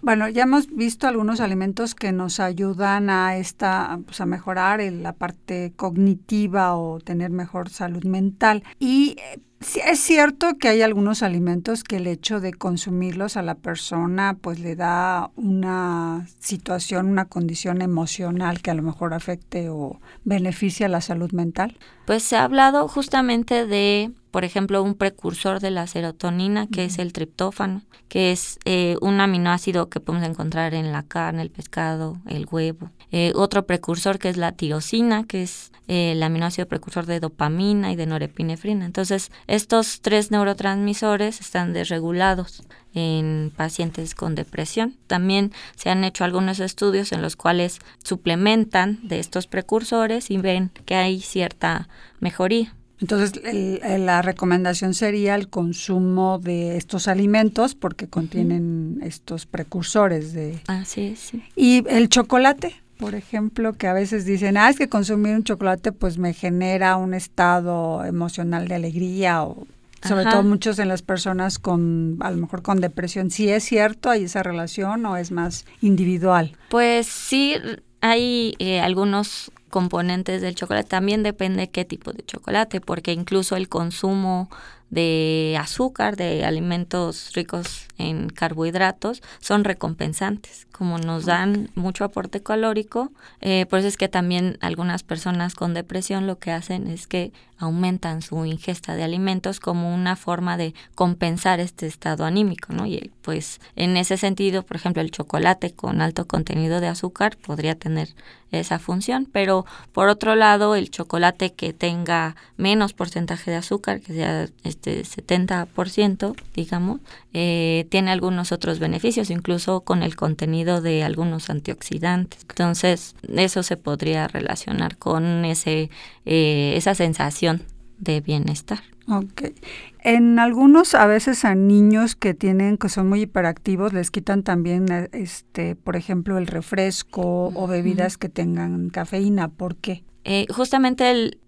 Bueno, 0.00 0.28
ya 0.28 0.44
hemos 0.44 0.68
visto 0.68 1.08
algunos 1.08 1.40
alimentos 1.40 1.94
que 1.94 2.12
nos 2.12 2.40
ayudan 2.40 3.10
a 3.10 3.36
esta, 3.36 3.98
pues 4.06 4.20
a 4.20 4.26
mejorar 4.26 4.80
la 4.80 5.12
parte 5.12 5.72
cognitiva 5.76 6.76
o 6.76 7.00
tener 7.00 7.30
mejor 7.30 7.68
salud 7.68 8.04
mental. 8.04 8.62
Y 8.78 9.16
eh, 9.18 9.40
es 9.60 9.98
cierto 9.98 10.56
que 10.58 10.68
hay 10.68 10.82
algunos 10.82 11.24
alimentos 11.24 11.82
que 11.82 11.96
el 11.96 12.06
hecho 12.06 12.40
de 12.40 12.52
consumirlos 12.52 13.36
a 13.36 13.42
la 13.42 13.56
persona 13.56 14.38
pues 14.40 14.60
le 14.60 14.76
da 14.76 15.30
una 15.34 16.28
situación, 16.38 17.08
una 17.08 17.24
condición 17.24 17.82
emocional 17.82 18.62
que 18.62 18.70
a 18.70 18.74
lo 18.74 18.82
mejor 18.82 19.14
afecte 19.14 19.68
o 19.68 20.00
beneficia 20.24 20.88
la 20.88 21.00
salud 21.00 21.32
mental. 21.32 21.76
Pues 22.06 22.22
se 22.22 22.36
ha 22.36 22.44
hablado 22.44 22.86
justamente 22.86 23.66
de, 23.66 24.12
por 24.30 24.44
ejemplo, 24.44 24.82
un 24.82 24.94
precursor 24.94 25.60
de 25.60 25.70
la 25.70 25.86
serotonina 25.86 26.66
que 26.66 26.84
es 26.84 26.98
el 26.98 27.12
triptófano, 27.12 27.82
que 28.08 28.32
es 28.32 28.58
eh, 28.64 28.96
un 29.00 29.20
aminoácido 29.20 29.88
que 29.88 30.00
podemos 30.00 30.28
encontrar 30.28 30.74
en 30.74 30.92
la 30.92 31.02
carne, 31.02 31.42
el 31.42 31.50
pescado, 31.50 32.18
el 32.26 32.46
huevo. 32.50 32.90
Eh, 33.10 33.32
otro 33.34 33.66
precursor 33.66 34.18
que 34.18 34.28
es 34.28 34.36
la 34.36 34.52
tirosina, 34.52 35.24
que 35.24 35.42
es 35.42 35.72
eh, 35.88 36.12
el 36.12 36.22
aminoácido 36.22 36.68
precursor 36.68 37.06
de 37.06 37.20
dopamina 37.20 37.90
y 37.90 37.96
de 37.96 38.06
norepinefrina. 38.06 38.84
Entonces, 38.84 39.30
estos 39.46 40.00
tres 40.02 40.30
neurotransmisores 40.30 41.40
están 41.40 41.72
desregulados 41.72 42.62
en 42.94 43.52
pacientes 43.56 44.14
con 44.14 44.34
depresión. 44.34 44.96
También 45.06 45.52
se 45.76 45.88
han 45.90 46.04
hecho 46.04 46.24
algunos 46.24 46.60
estudios 46.60 47.12
en 47.12 47.22
los 47.22 47.36
cuales 47.36 47.78
suplementan 48.04 48.98
de 49.02 49.20
estos 49.20 49.46
precursores 49.46 50.30
y 50.30 50.38
ven 50.38 50.70
que 50.84 50.94
hay 50.94 51.20
cierta 51.20 51.88
mejoría. 52.20 52.74
Entonces, 53.00 53.40
la 53.82 54.22
recomendación 54.22 54.94
sería 54.94 55.34
el 55.34 55.48
consumo 55.48 56.38
de 56.38 56.76
estos 56.76 57.06
alimentos 57.08 57.74
porque 57.74 58.08
contienen 58.08 59.00
estos 59.02 59.46
precursores 59.46 60.32
de... 60.32 60.58
Así 60.66 61.02
es. 61.02 61.32
¿Y 61.54 61.84
el 61.88 62.08
chocolate? 62.08 62.74
por 62.98 63.14
ejemplo, 63.14 63.74
que 63.74 63.86
a 63.86 63.92
veces 63.92 64.24
dicen, 64.24 64.56
ah, 64.56 64.68
es 64.68 64.76
que 64.76 64.88
consumir 64.88 65.34
un 65.34 65.44
chocolate 65.44 65.92
pues 65.92 66.18
me 66.18 66.34
genera 66.34 66.96
un 66.96 67.14
estado 67.14 68.04
emocional 68.04 68.66
de 68.68 68.74
alegría 68.74 69.44
o 69.44 69.66
sobre 70.06 70.24
todo 70.24 70.42
muchos 70.44 70.78
en 70.78 70.88
las 70.88 71.02
personas 71.02 71.58
con, 71.58 72.18
a 72.20 72.30
lo 72.30 72.36
mejor 72.36 72.62
con 72.62 72.80
depresión. 72.80 73.30
¿Sí 73.30 73.48
es 73.48 73.64
cierto, 73.64 74.10
hay 74.10 74.24
esa 74.24 74.42
relación 74.42 75.04
o 75.06 75.16
es 75.16 75.32
más 75.32 75.64
individual? 75.80 76.56
Pues 76.70 77.06
sí, 77.06 77.54
hay 78.00 78.54
eh, 78.58 78.80
algunos 78.80 79.50
componentes 79.68 80.42
del 80.42 80.54
chocolate. 80.54 80.88
También 80.88 81.22
depende 81.22 81.70
qué 81.70 81.84
tipo 81.84 82.12
de 82.12 82.24
chocolate, 82.24 82.80
porque 82.80 83.12
incluso 83.12 83.56
el 83.56 83.68
consumo 83.68 84.50
de 84.90 85.56
azúcar, 85.60 86.16
de 86.16 86.44
alimentos 86.44 87.32
ricos 87.34 87.86
en 87.98 88.28
carbohidratos, 88.30 89.22
son 89.40 89.64
recompensantes, 89.64 90.66
como 90.72 90.98
nos 90.98 91.26
dan 91.26 91.70
mucho 91.74 92.04
aporte 92.04 92.42
calórico. 92.42 93.12
Eh, 93.40 93.66
por 93.66 93.80
eso 93.80 93.88
es 93.88 93.96
que 93.96 94.08
también 94.08 94.56
algunas 94.60 95.02
personas 95.02 95.54
con 95.54 95.74
depresión 95.74 96.26
lo 96.26 96.38
que 96.38 96.52
hacen 96.52 96.86
es 96.86 97.06
que 97.06 97.32
aumentan 97.58 98.22
su 98.22 98.44
ingesta 98.44 98.94
de 98.94 99.02
alimentos 99.02 99.58
como 99.58 99.92
una 99.92 100.14
forma 100.14 100.56
de 100.56 100.74
compensar 100.94 101.58
este 101.58 101.86
estado 101.86 102.24
anímico, 102.24 102.72
¿no? 102.72 102.86
Y 102.86 103.10
pues 103.22 103.60
en 103.74 103.96
ese 103.96 104.16
sentido, 104.16 104.62
por 104.62 104.76
ejemplo, 104.76 105.02
el 105.02 105.10
chocolate 105.10 105.72
con 105.72 106.00
alto 106.00 106.26
contenido 106.26 106.80
de 106.80 106.86
azúcar 106.86 107.36
podría 107.36 107.74
tener 107.74 108.10
esa 108.52 108.78
función, 108.78 109.28
pero 109.30 109.66
por 109.92 110.08
otro 110.08 110.34
lado, 110.36 110.74
el 110.74 110.90
chocolate 110.90 111.52
que 111.52 111.72
tenga 111.72 112.36
menos 112.56 112.92
porcentaje 112.92 113.50
de 113.50 113.58
azúcar, 113.58 114.00
que 114.00 114.14
sea 114.14 114.48
este 114.78 115.02
70%, 115.04 116.34
digamos, 116.54 117.00
eh, 117.32 117.86
tiene 117.90 118.10
algunos 118.10 118.52
otros 118.52 118.78
beneficios, 118.78 119.30
incluso 119.30 119.80
con 119.80 120.02
el 120.02 120.16
contenido 120.16 120.80
de 120.80 121.02
algunos 121.02 121.50
antioxidantes. 121.50 122.40
Entonces, 122.48 123.14
eso 123.28 123.62
se 123.62 123.76
podría 123.76 124.28
relacionar 124.28 124.96
con 124.96 125.44
ese, 125.44 125.90
eh, 126.24 126.74
esa 126.76 126.94
sensación 126.94 127.62
de 127.98 128.20
bienestar. 128.20 128.80
Ok. 129.08 129.54
En 130.00 130.38
algunos, 130.38 130.94
a 130.94 131.06
veces 131.06 131.44
a 131.44 131.54
niños 131.54 132.14
que 132.14 132.34
tienen, 132.34 132.76
que 132.76 132.88
son 132.88 133.08
muy 133.08 133.22
hiperactivos, 133.22 133.92
les 133.92 134.10
quitan 134.10 134.42
también, 134.42 134.90
eh, 134.92 135.08
este, 135.12 135.76
por 135.76 135.96
ejemplo, 135.96 136.38
el 136.38 136.46
refresco 136.46 137.50
o 137.54 137.66
bebidas 137.66 138.18
que 138.18 138.28
tengan 138.28 138.90
cafeína. 138.90 139.48
¿Por 139.48 139.76
qué? 139.76 140.04
Eh, 140.24 140.46
justamente 140.50 141.10
el 141.10 141.40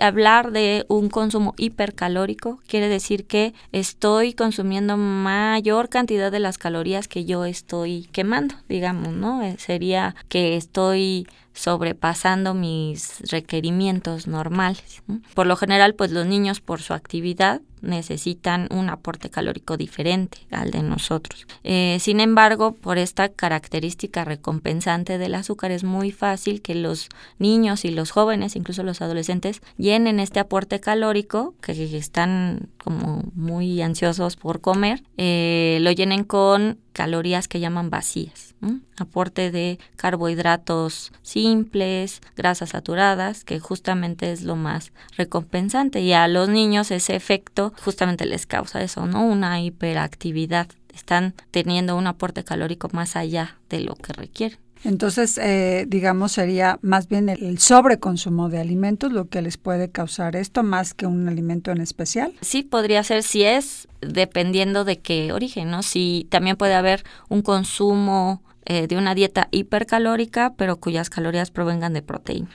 hablar 0.00 0.52
de 0.52 0.84
un 0.88 1.08
consumo 1.08 1.54
hipercalórico 1.56 2.60
quiere 2.66 2.88
decir 2.88 3.26
que 3.26 3.54
estoy 3.72 4.34
consumiendo 4.34 4.96
mayor 4.96 5.88
cantidad 5.88 6.30
de 6.30 6.40
las 6.40 6.58
calorías 6.58 7.08
que 7.08 7.24
yo 7.24 7.44
estoy 7.44 8.08
quemando, 8.12 8.54
digamos, 8.68 9.12
¿no? 9.14 9.42
Eh, 9.42 9.56
sería 9.58 10.14
que 10.28 10.56
estoy 10.56 11.26
sobrepasando 11.54 12.54
mis 12.54 13.20
requerimientos 13.30 14.26
normales. 14.26 15.02
Por 15.34 15.46
lo 15.46 15.56
general, 15.56 15.94
pues 15.94 16.12
los 16.12 16.26
niños 16.26 16.60
por 16.60 16.80
su 16.80 16.94
actividad 16.94 17.60
necesitan 17.82 18.68
un 18.70 18.90
aporte 18.90 19.30
calórico 19.30 19.76
diferente 19.76 20.38
al 20.50 20.70
de 20.70 20.82
nosotros. 20.82 21.46
Eh, 21.64 21.98
sin 22.00 22.20
embargo, 22.20 22.72
por 22.72 22.98
esta 22.98 23.28
característica 23.28 24.24
recompensante 24.24 25.18
del 25.18 25.34
azúcar 25.34 25.70
es 25.70 25.84
muy 25.84 26.12
fácil 26.12 26.62
que 26.62 26.74
los 26.74 27.08
niños 27.38 27.84
y 27.84 27.90
los 27.90 28.10
jóvenes, 28.10 28.56
incluso 28.56 28.82
los 28.82 29.02
adolescentes, 29.02 29.60
llenen 29.76 30.20
este 30.20 30.40
aporte 30.40 30.80
calórico, 30.80 31.54
que 31.60 31.72
están 31.96 32.68
como 32.82 33.22
muy 33.34 33.80
ansiosos 33.82 34.36
por 34.36 34.60
comer, 34.60 35.02
eh, 35.16 35.78
lo 35.82 35.90
llenen 35.92 36.24
con 36.24 36.78
calorías 36.98 37.46
que 37.46 37.60
llaman 37.60 37.90
vacías. 37.90 38.56
Aporte 38.98 39.52
de 39.52 39.78
carbohidratos 39.94 41.12
simples, 41.22 42.20
grasas 42.34 42.70
saturadas, 42.70 43.44
que 43.44 43.60
justamente 43.60 44.32
es 44.32 44.42
lo 44.42 44.56
más 44.56 44.90
recompensante. 45.16 46.00
Y 46.00 46.12
a 46.12 46.26
los 46.26 46.48
niños 46.48 46.90
ese 46.90 47.14
efecto 47.14 47.72
justamente 47.84 48.26
les 48.26 48.46
causa 48.46 48.82
eso, 48.82 49.06
¿no? 49.06 49.24
Una 49.24 49.60
hiperactividad. 49.60 50.66
Están 50.92 51.34
teniendo 51.52 51.96
un 51.96 52.08
aporte 52.08 52.42
calórico 52.42 52.88
más 52.92 53.14
allá 53.14 53.58
de 53.68 53.78
lo 53.78 53.94
que 53.94 54.12
requieren. 54.12 54.58
Entonces, 54.84 55.38
eh, 55.38 55.84
digamos, 55.88 56.32
sería 56.32 56.78
más 56.82 57.08
bien 57.08 57.28
el, 57.28 57.58
sobreconsumo 57.58 58.48
de 58.48 58.60
alimentos 58.60 59.12
lo 59.12 59.28
que 59.28 59.42
les 59.42 59.56
puede 59.56 59.90
causar 59.90 60.36
esto, 60.36 60.62
más 60.62 60.94
que 60.94 61.06
un 61.06 61.28
alimento 61.28 61.70
en 61.70 61.80
especial. 61.80 62.32
Sí, 62.40 62.62
podría 62.62 63.02
ser 63.02 63.22
si 63.22 63.42
es 63.42 63.88
dependiendo 64.00 64.84
de 64.84 64.98
qué 64.98 65.32
origen, 65.32 65.70
¿no? 65.70 65.82
Si 65.82 66.26
también 66.30 66.56
puede 66.56 66.74
haber 66.74 67.04
un 67.28 67.42
consumo 67.42 68.42
eh, 68.64 68.86
de 68.86 68.96
una 68.96 69.14
dieta 69.14 69.48
hipercalórica, 69.50 70.54
pero 70.56 70.76
cuyas 70.76 71.10
calorías 71.10 71.50
provengan 71.50 71.92
de 71.92 72.02
proteína. 72.02 72.50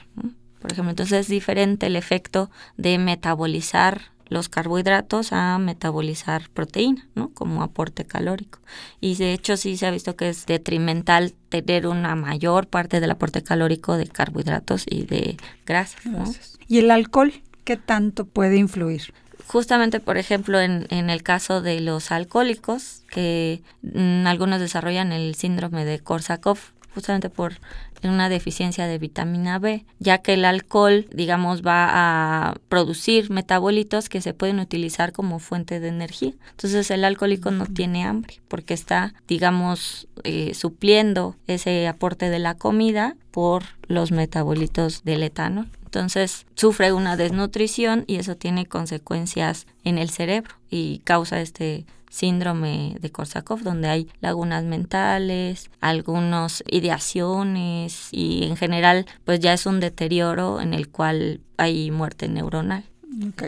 Por 0.62 0.72
ejemplo, 0.72 0.92
entonces 0.92 1.22
es 1.22 1.28
diferente 1.28 1.88
el 1.88 1.98
efecto 1.98 2.50
de 2.78 2.98
metabolizar 2.98 4.13
los 4.30 4.50
carbohidratos 4.50 5.34
a 5.34 5.58
metabolizar 5.60 6.50
proteína, 6.50 7.08
¿no? 7.16 7.30
Como 7.30 7.64
aporte 7.64 8.06
calórico. 8.06 8.60
Y 9.02 9.16
de 9.16 9.34
hecho 9.34 9.58
sí 9.58 9.78
se 9.78 9.88
ha 9.88 9.92
visto 9.92 10.16
que 10.16 10.30
es 10.30 10.46
detrimental 10.46 11.34
tener 11.50 11.88
una 11.88 12.16
mayor 12.16 12.68
parte 12.68 13.00
del 13.00 13.12
aporte 13.12 13.44
calórico 13.44 13.98
de 13.98 14.08
carbohidratos 14.08 14.86
y 14.88 15.04
de 15.06 15.38
grasas. 15.66 16.58
¿Y 16.68 16.80
el 16.80 16.92
alcohol 16.92 17.34
qué 17.64 17.78
tanto 17.78 18.26
puede 18.26 18.58
influir? 18.58 19.14
Justamente, 19.48 20.00
por 20.00 20.18
ejemplo, 20.18 20.60
en, 20.60 20.88
en 20.90 21.10
el 21.10 21.22
caso 21.22 21.62
de 21.62 21.82
los 21.82 22.12
alcohólicos, 22.12 23.04
que 23.10 23.62
mm, 23.82 24.26
algunos 24.26 24.60
desarrollan 24.60 25.12
el 25.12 25.36
síndrome 25.36 25.86
de 25.86 26.00
Korsakoff, 26.00 26.72
justamente 26.94 27.30
por 27.30 27.60
una 28.04 28.30
deficiencia 28.30 28.86
de 28.88 28.98
vitamina 28.98 29.60
B, 29.60 29.86
ya 30.00 30.20
que 30.20 30.34
el 30.34 30.46
alcohol, 30.46 31.08
digamos, 31.14 31.62
va 31.62 31.90
a 31.92 32.56
producir 32.70 33.30
metabolitos 33.30 34.10
que 34.10 34.22
se 34.22 34.34
pueden 34.34 34.60
utilizar 34.60 35.14
como 35.14 35.40
fuente 35.40 35.80
de 35.80 35.88
energía. 35.88 36.34
Entonces 36.52 36.92
el 36.92 37.06
alcohólico 37.06 37.52
no 37.52 37.66
tiene 37.66 38.04
hambre 38.04 38.42
porque 38.48 38.74
está, 38.74 39.14
digamos, 39.28 40.08
eh, 40.24 40.54
supliendo 40.54 41.36
ese 41.48 41.88
aporte 41.88 42.30
de 42.30 42.40
la 42.40 42.56
comida 42.56 43.16
por 43.32 43.64
los 43.88 44.12
metabolitos 44.12 45.04
del 45.04 45.24
etanol. 45.24 45.68
Entonces 45.86 46.48
sufre 46.56 46.92
una 46.92 47.18
desnutrición 47.18 48.04
y 48.08 48.16
eso 48.16 48.36
tiene 48.36 48.66
consecuencias 48.66 49.68
en 49.84 50.00
el 50.00 50.10
cerebro 50.10 50.56
y 50.70 51.00
causa 51.04 51.40
este 51.40 51.86
síndrome 52.14 52.96
de 53.02 53.12
Korsakoff, 53.12 53.64
donde 53.64 53.90
hay 53.90 54.08
lagunas 54.22 54.64
mentales, 54.64 55.72
algunas 55.82 56.64
ideaciones 56.70 58.10
y 58.12 58.44
en 58.44 58.56
general 58.56 59.08
pues 59.26 59.40
ya 59.40 59.54
es 59.54 59.66
un 59.66 59.80
deterioro 59.80 60.62
en 60.62 60.76
el 60.76 60.90
cual 60.90 61.42
hay 61.58 61.90
muerte 61.90 62.28
neuronal. 62.28 62.84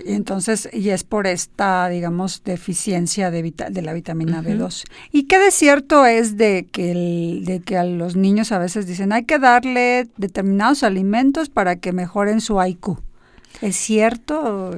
Entonces, 0.05 0.69
y 0.71 0.89
es 0.89 1.03
por 1.03 1.25
esta, 1.25 1.89
digamos, 1.89 2.43
deficiencia 2.43 3.31
de, 3.31 3.51
de 3.71 3.81
la 3.81 3.93
vitamina 3.93 4.43
B2. 4.43 4.83
¿Y 5.11 5.23
qué 5.23 5.39
de 5.39 5.49
cierto 5.49 6.05
es 6.05 6.37
de 6.37 6.67
que, 6.71 6.91
el, 6.91 7.45
de 7.45 7.61
que 7.61 7.75
a 7.77 7.83
los 7.83 8.15
niños 8.15 8.51
a 8.51 8.59
veces 8.59 8.85
dicen 8.85 9.11
hay 9.11 9.25
que 9.25 9.39
darle 9.39 10.07
determinados 10.17 10.83
alimentos 10.83 11.49
para 11.49 11.77
que 11.77 11.93
mejoren 11.93 12.41
su 12.41 12.61
IQ? 12.61 12.99
¿Es 13.61 13.75
cierto? 13.75 14.71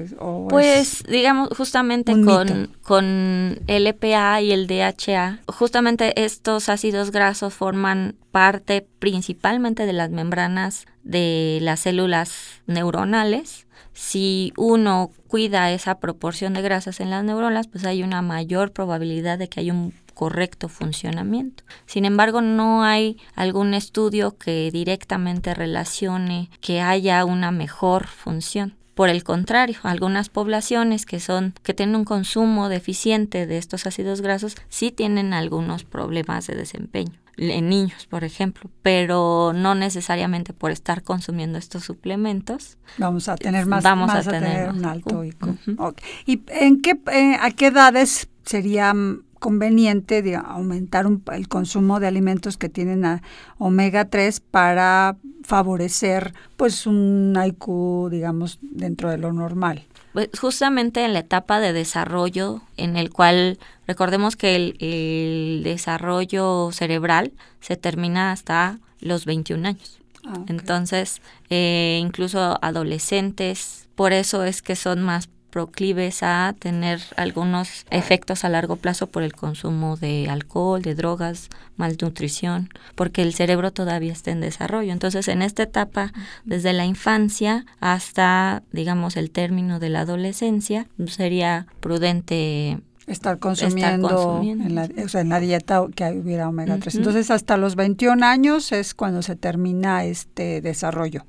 pues 0.49 1.03
digamos 1.07 1.49
justamente 1.55 2.13
con, 2.21 2.75
con 2.83 3.59
el 3.67 3.87
EPA 3.87 4.41
y 4.41 4.51
el 4.51 4.67
DHA, 4.67 5.39
justamente 5.47 6.23
estos 6.23 6.69
ácidos 6.69 7.11
grasos 7.11 7.53
forman 7.53 8.15
parte 8.31 8.87
principalmente 8.99 9.85
de 9.85 9.93
las 9.93 10.09
membranas 10.09 10.85
de 11.03 11.59
las 11.61 11.81
células 11.81 12.61
neuronales 12.67 13.67
si 13.97 14.53
uno 14.57 15.09
cuida 15.27 15.71
esa 15.71 15.99
proporción 15.99 16.53
de 16.53 16.61
grasas 16.61 16.99
en 16.99 17.09
las 17.09 17.23
neuronas, 17.23 17.67
pues 17.67 17.83
hay 17.83 18.03
una 18.03 18.21
mayor 18.21 18.71
probabilidad 18.71 19.39
de 19.39 19.49
que 19.49 19.61
haya 19.61 19.73
un 19.73 19.91
correcto 20.17 20.67
funcionamiento. 20.67 21.63
Sin 21.85 22.03
embargo, 22.03 22.41
no 22.41 22.83
hay 22.83 23.17
algún 23.35 23.75
estudio 23.75 24.35
que 24.35 24.71
directamente 24.71 25.53
relacione 25.53 26.49
que 26.59 26.81
haya 26.81 27.23
una 27.23 27.51
mejor 27.51 28.07
función. 28.07 28.73
Por 28.95 29.09
el 29.09 29.23
contrario, 29.23 29.77
algunas 29.83 30.29
poblaciones 30.29 31.05
que 31.05 31.19
son 31.19 31.53
que 31.61 31.75
tienen 31.75 31.97
un 31.97 32.03
consumo 32.03 32.67
deficiente 32.67 33.45
de 33.45 33.59
estos 33.59 33.85
ácidos 33.85 34.21
grasos 34.21 34.55
sí 34.69 34.91
tienen 34.91 35.33
algunos 35.33 35.83
problemas 35.83 36.47
de 36.47 36.55
desempeño 36.55 37.13
en 37.37 37.69
niños, 37.69 38.07
por 38.07 38.23
ejemplo, 38.23 38.71
pero 38.81 39.53
no 39.53 39.75
necesariamente 39.75 40.51
por 40.51 40.71
estar 40.71 41.03
consumiendo 41.03 41.59
estos 41.59 41.83
suplementos. 41.83 42.79
Vamos 42.97 43.29
a 43.29 43.35
tener 43.35 43.67
más, 43.67 43.83
vamos 43.83 44.09
a, 44.09 44.23
tener, 44.23 44.71
un 44.71 44.83
alto. 44.83 45.23
¿Y 45.23 46.41
en 46.47 46.81
qué, 46.81 46.99
eh, 47.13 47.37
a 47.39 47.51
qué 47.51 47.67
edades 47.67 48.27
sería 48.43 48.95
conveniente 49.39 50.21
de 50.21 50.35
aumentar 50.35 51.05
el 51.33 51.47
consumo 51.47 51.99
de 51.99 52.07
alimentos 52.07 52.57
que 52.57 52.69
tienen 52.69 53.05
a 53.05 53.21
omega 53.57 54.05
3 54.05 54.39
para 54.39 55.17
favorecer 55.43 56.33
pues 56.57 56.85
un 56.85 57.37
IQ, 57.43 58.09
digamos, 58.09 58.59
dentro 58.61 59.09
de 59.09 59.17
lo 59.17 59.33
normal? 59.33 59.85
Pues 60.13 60.29
justamente 60.39 61.05
en 61.05 61.13
la 61.13 61.19
etapa 61.19 61.59
de 61.59 61.73
desarrollo 61.73 62.61
en 62.75 62.97
el 62.97 63.11
cual 63.11 63.59
recordemos 63.85 64.35
que 64.35 64.55
el, 64.55 65.61
desarrollo 65.63 66.71
cerebral 66.71 67.33
se 67.61 67.75
termina 67.75 68.31
hasta 68.31 68.79
los 68.99 69.25
21 69.25 69.67
años. 69.67 69.99
Ah, 70.25 70.43
Entonces, 70.47 71.21
eh, 71.49 71.99
incluso 72.01 72.57
adolescentes, 72.61 73.87
por 73.95 74.11
eso 74.11 74.43
es 74.43 74.61
que 74.61 74.75
son 74.75 75.03
más 75.03 75.29
proclives 75.49 76.23
a 76.23 76.55
tener 76.59 77.01
algunos 77.15 77.85
efectos 77.89 78.43
a 78.43 78.49
largo 78.49 78.75
plazo 78.75 79.07
por 79.07 79.23
el 79.23 79.33
consumo 79.33 79.95
de 79.97 80.27
alcohol, 80.29 80.81
de 80.81 80.95
drogas, 80.95 81.49
malnutrición, 81.77 82.69
porque 82.95 83.21
el 83.21 83.33
cerebro 83.33 83.71
todavía 83.71 84.11
está 84.11 84.31
en 84.31 84.41
desarrollo. 84.41 84.91
Entonces, 84.91 85.27
en 85.27 85.41
esta 85.41 85.63
etapa, 85.63 86.11
desde 86.45 86.73
la 86.73 86.85
infancia 86.85 87.65
hasta, 87.79 88.63
digamos, 88.71 89.17
el 89.17 89.31
término 89.31 89.79
de 89.79 89.89
la 89.89 90.01
adolescencia, 90.01 90.87
sería 91.07 91.67
prudente 91.79 92.79
estar 93.07 93.39
consumiendo, 93.39 94.41
En, 94.43 94.75
la, 94.75 94.89
o 95.03 95.07
sea, 95.07 95.21
en 95.21 95.29
la 95.29 95.39
dieta 95.39 95.85
que 95.95 96.03
hubiera 96.11 96.49
omega 96.49 96.77
3. 96.77 96.95
Entonces, 96.95 97.31
hasta 97.31 97.55
los 97.55 97.75
21 97.75 98.25
años 98.25 98.71
es 98.73 98.93
cuando 98.93 99.21
se 99.21 99.35
termina 99.37 100.03
este 100.03 100.61
desarrollo 100.61 101.25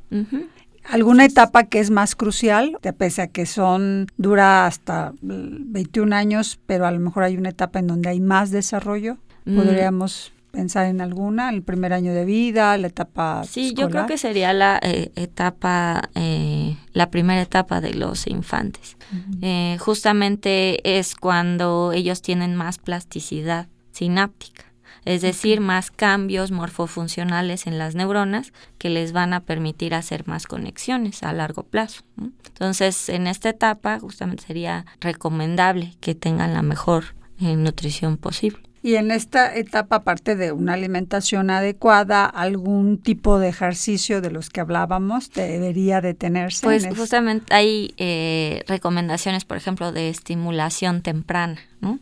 alguna 0.88 1.24
etapa 1.24 1.64
que 1.64 1.80
es 1.80 1.90
más 1.90 2.16
crucial, 2.16 2.76
pese 2.96 3.22
a 3.22 3.26
que 3.28 3.46
son 3.46 4.06
dura 4.16 4.66
hasta 4.66 5.12
21 5.20 6.14
años, 6.14 6.58
pero 6.66 6.86
a 6.86 6.90
lo 6.90 7.00
mejor 7.00 7.22
hay 7.22 7.36
una 7.36 7.50
etapa 7.50 7.78
en 7.78 7.86
donde 7.86 8.08
hay 8.08 8.20
más 8.20 8.50
desarrollo. 8.50 9.18
Mm. 9.44 9.56
Podríamos 9.56 10.32
pensar 10.50 10.86
en 10.86 11.00
alguna, 11.00 11.50
el 11.50 11.62
primer 11.62 11.92
año 11.92 12.12
de 12.12 12.24
vida, 12.24 12.76
la 12.78 12.86
etapa 12.86 13.44
Sí, 13.48 13.74
yo 13.74 13.90
creo 13.90 14.06
que 14.06 14.18
sería 14.18 14.52
la 14.52 14.80
eh, 14.82 15.12
etapa, 15.14 16.08
eh, 16.14 16.76
la 16.92 17.10
primera 17.10 17.40
etapa 17.40 17.80
de 17.80 17.94
los 17.94 18.26
infantes. 18.26 18.96
Eh, 19.40 19.76
justamente 19.78 20.98
es 20.98 21.14
cuando 21.14 21.92
ellos 21.92 22.22
tienen 22.22 22.56
más 22.56 22.78
plasticidad 22.78 23.68
sináptica 23.92 24.67
es 25.08 25.22
decir, 25.22 25.62
más 25.62 25.90
cambios 25.90 26.50
morfofuncionales 26.50 27.66
en 27.66 27.78
las 27.78 27.94
neuronas 27.94 28.52
que 28.76 28.90
les 28.90 29.12
van 29.12 29.32
a 29.32 29.40
permitir 29.40 29.94
hacer 29.94 30.28
más 30.28 30.46
conexiones 30.46 31.22
a 31.22 31.32
largo 31.32 31.62
plazo. 31.62 32.02
Entonces, 32.46 33.08
en 33.08 33.26
esta 33.26 33.48
etapa 33.48 33.98
justamente 34.00 34.44
sería 34.46 34.84
recomendable 35.00 35.94
que 36.00 36.14
tengan 36.14 36.52
la 36.52 36.60
mejor 36.60 37.14
eh, 37.40 37.56
nutrición 37.56 38.18
posible. 38.18 38.67
Y 38.88 38.96
en 38.96 39.10
esta 39.10 39.54
etapa, 39.54 39.96
aparte 39.96 40.34
de 40.34 40.50
una 40.50 40.72
alimentación 40.72 41.50
adecuada, 41.50 42.24
algún 42.24 42.96
tipo 42.96 43.38
de 43.38 43.50
ejercicio 43.50 44.22
de 44.22 44.30
los 44.30 44.48
que 44.48 44.62
hablábamos 44.62 45.30
debería 45.30 46.00
detenerse. 46.00 46.64
Pues 46.64 46.88
justamente 46.96 47.52
hay 47.54 47.92
eh, 47.98 48.64
recomendaciones, 48.66 49.44
por 49.44 49.58
ejemplo, 49.58 49.92
de 49.92 50.08
estimulación 50.08 51.02
temprana, 51.02 51.60
¿no? 51.82 51.98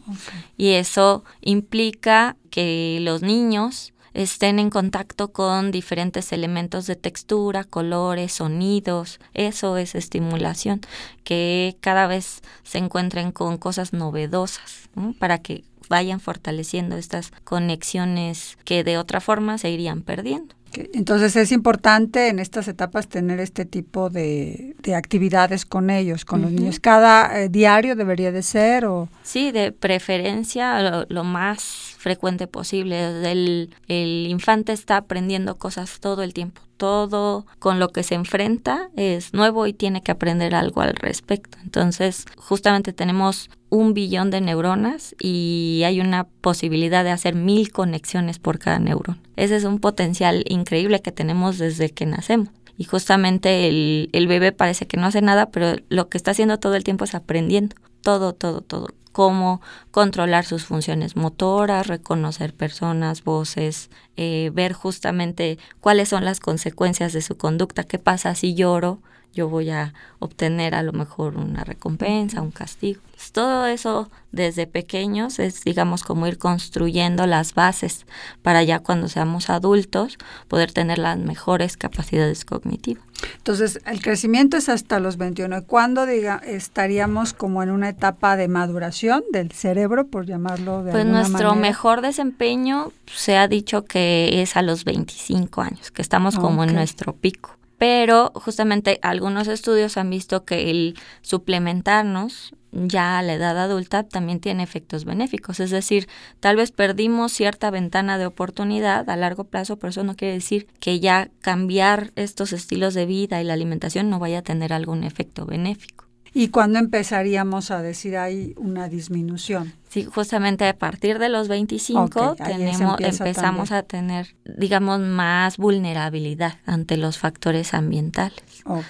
Y 0.57 0.75
eso 0.75 1.25
implica 1.41 2.37
que 2.51 3.01
los 3.03 3.21
niños 3.21 3.93
estén 4.15 4.61
en 4.61 4.71
contacto 4.71 5.33
con 5.33 5.73
diferentes 5.73 6.31
elementos 6.31 6.87
de 6.87 6.95
textura, 6.95 7.65
colores, 7.65 8.35
sonidos. 8.35 9.19
Eso 9.35 9.77
es 9.77 9.97
estimulación, 9.97 10.83
que 11.25 11.77
cada 11.81 12.07
vez 12.07 12.43
se 12.63 12.79
encuentren 12.79 13.33
con 13.33 13.59
cosas 13.59 13.93
novedosas, 13.93 14.89
¿no? 14.95 15.15
para 15.19 15.39
que 15.39 15.65
vayan 15.89 16.21
fortaleciendo 16.21 16.97
estas 16.97 17.33
conexiones 17.45 18.59
que 18.65 18.85
de 18.85 18.99
otra 18.99 19.21
forma 19.21 19.59
se 19.59 19.71
irían 19.71 20.03
perdiendo. 20.03 20.55
Entonces 20.93 21.37
es 21.37 21.53
importante 21.53 22.29
en 22.29 22.39
estas 22.39 22.69
etapas 22.69 23.09
tener 23.09 23.41
este 23.41 23.65
tipo 23.65 24.11
de, 24.11 24.75
actividades 24.95 25.65
con 25.65 25.91
ellos, 25.91 26.25
con 26.25 26.43
los 26.43 26.53
niños. 26.53 26.81
¿Cada 26.81 27.41
eh, 27.41 27.49
diario 27.49 27.97
debería 27.97 28.33
de 28.33 28.43
ser 28.43 28.87
o...? 28.87 29.09
Sí, 29.23 29.53
de 29.53 29.73
preferencia 29.73 31.07
lo, 31.09 31.25
más 31.25 31.63
frecuente 31.99 32.47
posible. 32.47 33.31
El, 33.31 33.75
el 33.89 34.27
infante 34.29 34.73
está 34.73 34.99
aprendiendo 34.99 35.57
cosas 35.57 35.99
todo 36.01 36.23
el 36.23 36.35
tiempo. 36.35 36.61
Todo 36.77 37.47
con 37.59 37.81
lo 37.81 37.89
que 37.89 38.03
se 38.03 38.15
enfrenta 38.15 38.91
es 38.97 39.33
nuevo 39.33 39.67
y 39.67 39.73
tiene 39.73 40.03
que 40.03 40.13
aprender 40.13 40.55
algo 40.55 40.83
al 40.83 40.95
respecto. 40.95 41.59
Entonces, 41.65 42.27
justamente 42.37 42.93
tenemos 42.93 43.51
un 43.77 43.95
billón 43.95 44.31
de 44.31 44.41
neuronas 44.41 45.15
y 45.21 45.83
hay 45.85 46.01
una 46.01 46.25
posibilidad 46.25 47.05
de 47.05 47.11
hacer 47.11 47.35
mil 47.35 47.71
conexiones 47.71 48.39
por 48.39 48.59
cada 48.59 48.79
neurona. 48.79 49.21
Ese 49.37 49.57
es 49.57 49.65
un 49.65 49.79
potencial 49.79 50.45
increíble 50.49 51.01
que 51.01 51.13
tenemos 51.13 51.59
desde 51.59 51.91
que 51.91 52.07
nacemos. 52.07 52.49
Y 52.79 52.85
justamente 52.85 53.69
el, 53.69 54.11
el 54.13 54.27
bebé 54.27 54.53
parece 54.53 54.87
que 54.87 54.97
no 54.97 55.07
hace 55.07 55.23
nada, 55.23 55.51
pero 55.51 55.81
lo 55.89 56.09
que 56.09 56.19
está 56.19 56.33
haciendo 56.33 56.59
todo 56.59 56.75
el 56.75 56.85
tiempo 56.85 57.05
es 57.05 57.15
aprendiendo. 57.15 57.77
Todo, 58.03 58.35
todo, 58.35 58.61
todo. 58.61 58.89
Cómo 59.13 59.63
controlar 59.91 60.45
sus 60.45 60.65
funciones 60.65 61.17
motoras, 61.17 61.87
reconocer 61.87 62.55
personas, 62.55 63.25
voces, 63.25 63.91
eh, 64.17 64.51
ver 64.53 64.75
justamente 64.75 65.59
cuáles 65.81 66.11
son 66.11 66.25
las 66.25 66.39
consecuencias 66.39 67.15
de 67.15 67.23
su 67.23 67.37
conducta, 67.39 67.85
qué 67.85 67.99
pasa 67.99 68.35
si 68.35 68.55
lloro 68.55 69.01
yo 69.35 69.49
voy 69.49 69.71
a 69.71 69.93
obtener 70.19 70.75
a 70.75 70.83
lo 70.83 70.93
mejor 70.93 71.37
una 71.37 71.63
recompensa, 71.63 72.41
un 72.41 72.51
castigo. 72.51 73.01
Pues 73.11 73.33
todo 73.33 73.67
eso 73.67 74.11
desde 74.33 74.67
pequeños 74.67 75.39
es, 75.39 75.63
digamos, 75.63 76.03
como 76.03 76.27
ir 76.27 76.39
construyendo 76.39 77.27
las 77.27 77.55
bases 77.55 78.07
para 78.43 78.63
ya 78.63 78.81
cuando 78.81 79.09
seamos 79.09 79.51
adultos 79.51 80.17
poder 80.49 80.73
tener 80.73 80.99
las 80.99 81.19
mejores 81.19 81.77
capacidades 81.77 82.45
cognitivas. 82.45 83.05
Entonces, 83.39 83.81
el 83.87 84.03
crecimiento 84.03 84.57
es 84.57 84.69
hasta 84.69 85.01
los 85.01 85.17
21. 85.17 85.65
¿Cuándo 85.65 86.07
diga, 86.07 86.41
estaríamos 86.45 87.33
como 87.33 87.63
en 87.63 87.71
una 87.71 87.89
etapa 87.89 88.37
de 88.37 88.49
maduración 88.49 89.23
del 89.33 89.53
cerebro, 89.53 90.07
por 90.07 90.27
llamarlo 90.27 90.83
de 90.83 90.93
pues 90.93 91.05
alguna 91.05 91.21
nuestro 91.21 91.49
manera? 91.51 91.69
mejor 91.69 92.01
desempeño 92.03 92.93
se 93.07 93.37
ha 93.37 93.49
dicho 93.49 93.85
que 93.85 94.43
es 94.43 94.57
a 94.57 94.63
los 94.63 94.85
25 94.85 95.63
años, 95.63 95.91
que 95.91 96.03
estamos 96.03 96.39
como 96.39 96.65
en 96.65 96.75
nuestro 96.75 97.15
pico. 97.15 97.57
Pero 97.79 98.33
justamente 98.35 98.99
algunos 99.03 99.49
estudios 99.49 99.97
han 99.97 100.11
visto 100.11 100.45
que 100.45 100.71
el 100.71 100.95
suplementarnos 101.21 102.55
ya 102.73 103.19
a 103.19 103.23
la 103.23 103.35
edad 103.35 103.59
adulta 103.59 104.03
también 104.03 104.41
tiene 104.41 104.63
efectos 104.63 105.05
benéficos. 105.05 105.61
Es 105.61 105.71
decir, 105.71 106.09
tal 106.41 106.57
vez 106.57 106.73
perdimos 106.73 107.33
cierta 107.33 107.71
ventana 107.71 108.19
de 108.19 108.27
oportunidad 108.27 109.09
a 109.09 109.17
largo 109.17 109.45
plazo, 109.45 109.79
pero 109.79 109.91
eso 109.91 110.05
no 110.05 110.17
quiere 110.17 110.35
decir 110.35 110.67
que 110.81 111.01
ya 111.01 111.31
cambiar 111.41 112.13
estos 112.17 112.53
estilos 112.53 112.95
de 112.95 113.07
vida 113.07 113.41
y 113.41 113.45
la 113.45 113.55
alimentación 113.55 114.11
no 114.11 114.19
vaya 114.19 114.39
a 114.39 114.43
tener 114.43 114.73
algún 114.73 115.05
efecto 115.05 115.47
benéfico. 115.47 115.96
¿Y 116.39 116.49
cuándo 116.49 116.79
empezaríamos 116.79 117.71
a 117.71 117.81
decir 117.81 118.19
hay 118.19 118.53
una 118.59 118.91
disminución? 118.91 119.73
Sí, 119.89 120.05
justamente 120.05 120.69
a 120.69 120.77
partir 120.77 121.19
de 121.19 121.31
los 121.31 121.49
25 121.49 122.03
Ok, 122.05 122.41
ahí 122.43 122.53
se 122.53 122.59
tenemos, 122.59 123.01
empezamos 123.01 123.71
también. 123.71 123.73
a 123.73 123.83
tener, 123.83 124.27
digamos, 124.45 125.01
más 125.01 125.57
vulnerabilidad 125.57 126.57
ante 126.67 126.99
los 126.99 127.17
factores 127.17 127.73
ambientales. 127.73 128.43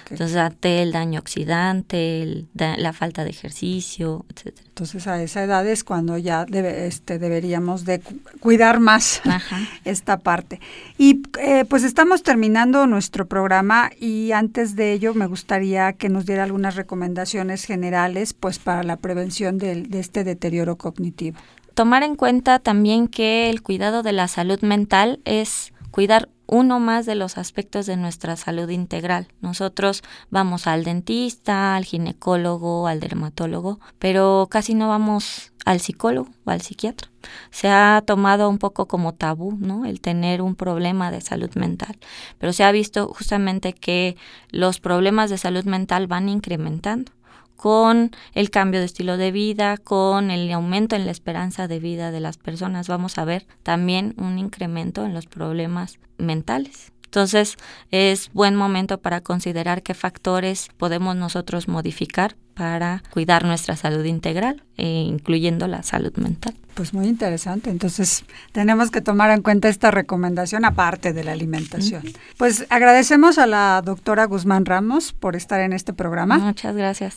Entonces, 0.09 0.35
ante 0.37 0.81
el 0.81 0.91
daño 0.91 1.19
oxidante, 1.19 2.23
el 2.23 2.47
da- 2.53 2.77
la 2.77 2.93
falta 2.93 3.23
de 3.23 3.29
ejercicio, 3.29 4.25
etcétera. 4.33 4.63
Entonces 4.69 5.07
a 5.07 5.21
esa 5.21 5.43
edad 5.43 5.65
es 5.67 5.83
cuando 5.83 6.17
ya 6.17 6.45
debe- 6.45 6.85
este, 6.87 7.17
deberíamos 7.19 7.83
de 7.85 7.99
cu- 7.99 8.15
cuidar 8.39 8.79
más 8.79 9.21
Ajá. 9.25 9.59
esta 9.85 10.17
parte. 10.19 10.59
Y 10.97 11.21
eh, 11.39 11.65
pues 11.67 11.83
estamos 11.83 12.23
terminando 12.23 12.85
nuestro 12.87 13.27
programa 13.27 13.89
y 13.99 14.31
antes 14.33 14.75
de 14.75 14.93
ello 14.93 15.13
me 15.13 15.25
gustaría 15.27 15.93
que 15.93 16.09
nos 16.09 16.25
diera 16.25 16.43
algunas 16.43 16.75
recomendaciones 16.75 17.65
generales 17.65 18.33
pues 18.33 18.59
para 18.59 18.83
la 18.83 18.97
prevención 18.97 19.57
del- 19.57 19.89
de 19.89 19.99
este 19.99 20.23
deterioro 20.23 20.75
cognitivo. 20.77 21.37
Tomar 21.73 22.01
en 22.03 22.15
cuenta 22.15 22.57
también 22.59 23.07
que 23.07 23.49
el 23.51 23.61
cuidado 23.61 24.01
de 24.01 24.11
la 24.11 24.27
salud 24.27 24.59
mental 24.61 25.19
es 25.25 25.73
cuidar 25.97 26.29
uno 26.45 26.79
más 26.79 27.07
de 27.07 27.15
los 27.15 27.39
aspectos 27.39 27.87
de 27.87 27.97
nuestra 27.97 28.35
salud 28.35 28.69
integral. 28.69 29.29
Nosotros 29.41 30.03
vamos 30.29 30.67
al 30.67 30.83
dentista, 30.83 31.75
al 31.75 31.85
ginecólogo, 31.85 32.85
al 32.85 32.99
dermatólogo, 32.99 33.79
pero 33.97 34.47
casi 34.47 34.75
no 34.75 34.89
vamos 34.89 35.53
al 35.65 35.79
psicólogo 35.79 36.29
o 36.45 36.51
al 36.51 36.61
psiquiatra. 36.61 37.09
Se 37.49 37.69
ha 37.69 38.03
tomado 38.05 38.47
un 38.47 38.59
poco 38.59 38.87
como 38.87 39.15
tabú, 39.15 39.57
¿no? 39.59 39.85
El 39.85 39.99
tener 39.99 40.43
un 40.43 40.53
problema 40.53 41.09
de 41.09 41.19
salud 41.19 41.49
mental, 41.55 41.97
pero 42.37 42.53
se 42.53 42.63
ha 42.63 42.71
visto 42.71 43.07
justamente 43.07 43.73
que 43.73 44.17
los 44.51 44.79
problemas 44.79 45.31
de 45.31 45.39
salud 45.39 45.63
mental 45.63 46.05
van 46.05 46.29
incrementando 46.29 47.11
con 47.57 48.11
el 48.33 48.49
cambio 48.49 48.79
de 48.79 48.85
estilo 48.85 49.17
de 49.17 49.31
vida, 49.31 49.77
con 49.77 50.31
el 50.31 50.49
aumento 50.53 50.95
en 50.95 51.05
la 51.05 51.11
esperanza 51.11 51.67
de 51.67 51.79
vida 51.79 52.11
de 52.11 52.21
las 52.21 52.37
personas, 52.37 52.87
vamos 52.87 53.17
a 53.17 53.25
ver 53.25 53.45
también 53.63 54.13
un 54.17 54.39
incremento 54.39 55.05
en 55.05 55.13
los 55.13 55.25
problemas 55.25 55.99
mentales. 56.17 56.93
Entonces 57.03 57.57
es 57.89 58.31
buen 58.33 58.55
momento 58.55 58.99
para 58.99 59.21
considerar 59.21 59.81
qué 59.81 59.93
factores 59.93 60.69
podemos 60.77 61.15
nosotros 61.15 61.67
modificar 61.67 62.35
para 62.57 63.03
cuidar 63.11 63.45
nuestra 63.45 63.75
salud 63.75 64.03
integral, 64.05 64.63
eh, 64.77 65.03
incluyendo 65.07 65.67
la 65.67 65.83
salud 65.83 66.15
mental. 66.17 66.55
Pues 66.73 66.93
muy 66.93 67.07
interesante. 67.07 67.69
Entonces 67.69 68.23
tenemos 68.51 68.91
que 68.91 69.01
tomar 69.01 69.31
en 69.31 69.41
cuenta 69.41 69.69
esta 69.69 69.91
recomendación 69.91 70.65
aparte 70.65 71.13
de 71.13 71.23
la 71.23 71.31
alimentación. 71.31 72.03
Pues 72.37 72.65
agradecemos 72.69 73.37
a 73.37 73.47
la 73.47 73.81
doctora 73.83 74.25
Guzmán 74.25 74.65
Ramos 74.65 75.13
por 75.13 75.35
estar 75.35 75.59
en 75.61 75.73
este 75.73 75.93
programa 75.93 76.37
Muchas 76.37 76.75
gracias. 76.75 77.15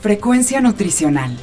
Frecuencia 0.00 0.60
nutricional. 0.60 1.38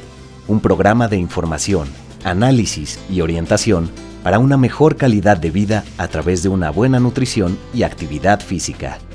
Un 0.48 0.60
programa 0.60 1.08
de 1.08 1.16
información, 1.16 1.88
análisis 2.24 3.00
y 3.08 3.22
orientación 3.22 3.90
para 4.22 4.38
una 4.38 4.58
mejor 4.58 4.96
calidad 4.96 5.38
de 5.38 5.50
vida 5.50 5.82
a 5.96 6.08
través 6.08 6.42
de 6.42 6.50
una 6.50 6.68
buena 6.68 7.00
nutrición 7.00 7.58
y 7.72 7.84
actividad 7.84 8.40
física. 8.40 8.98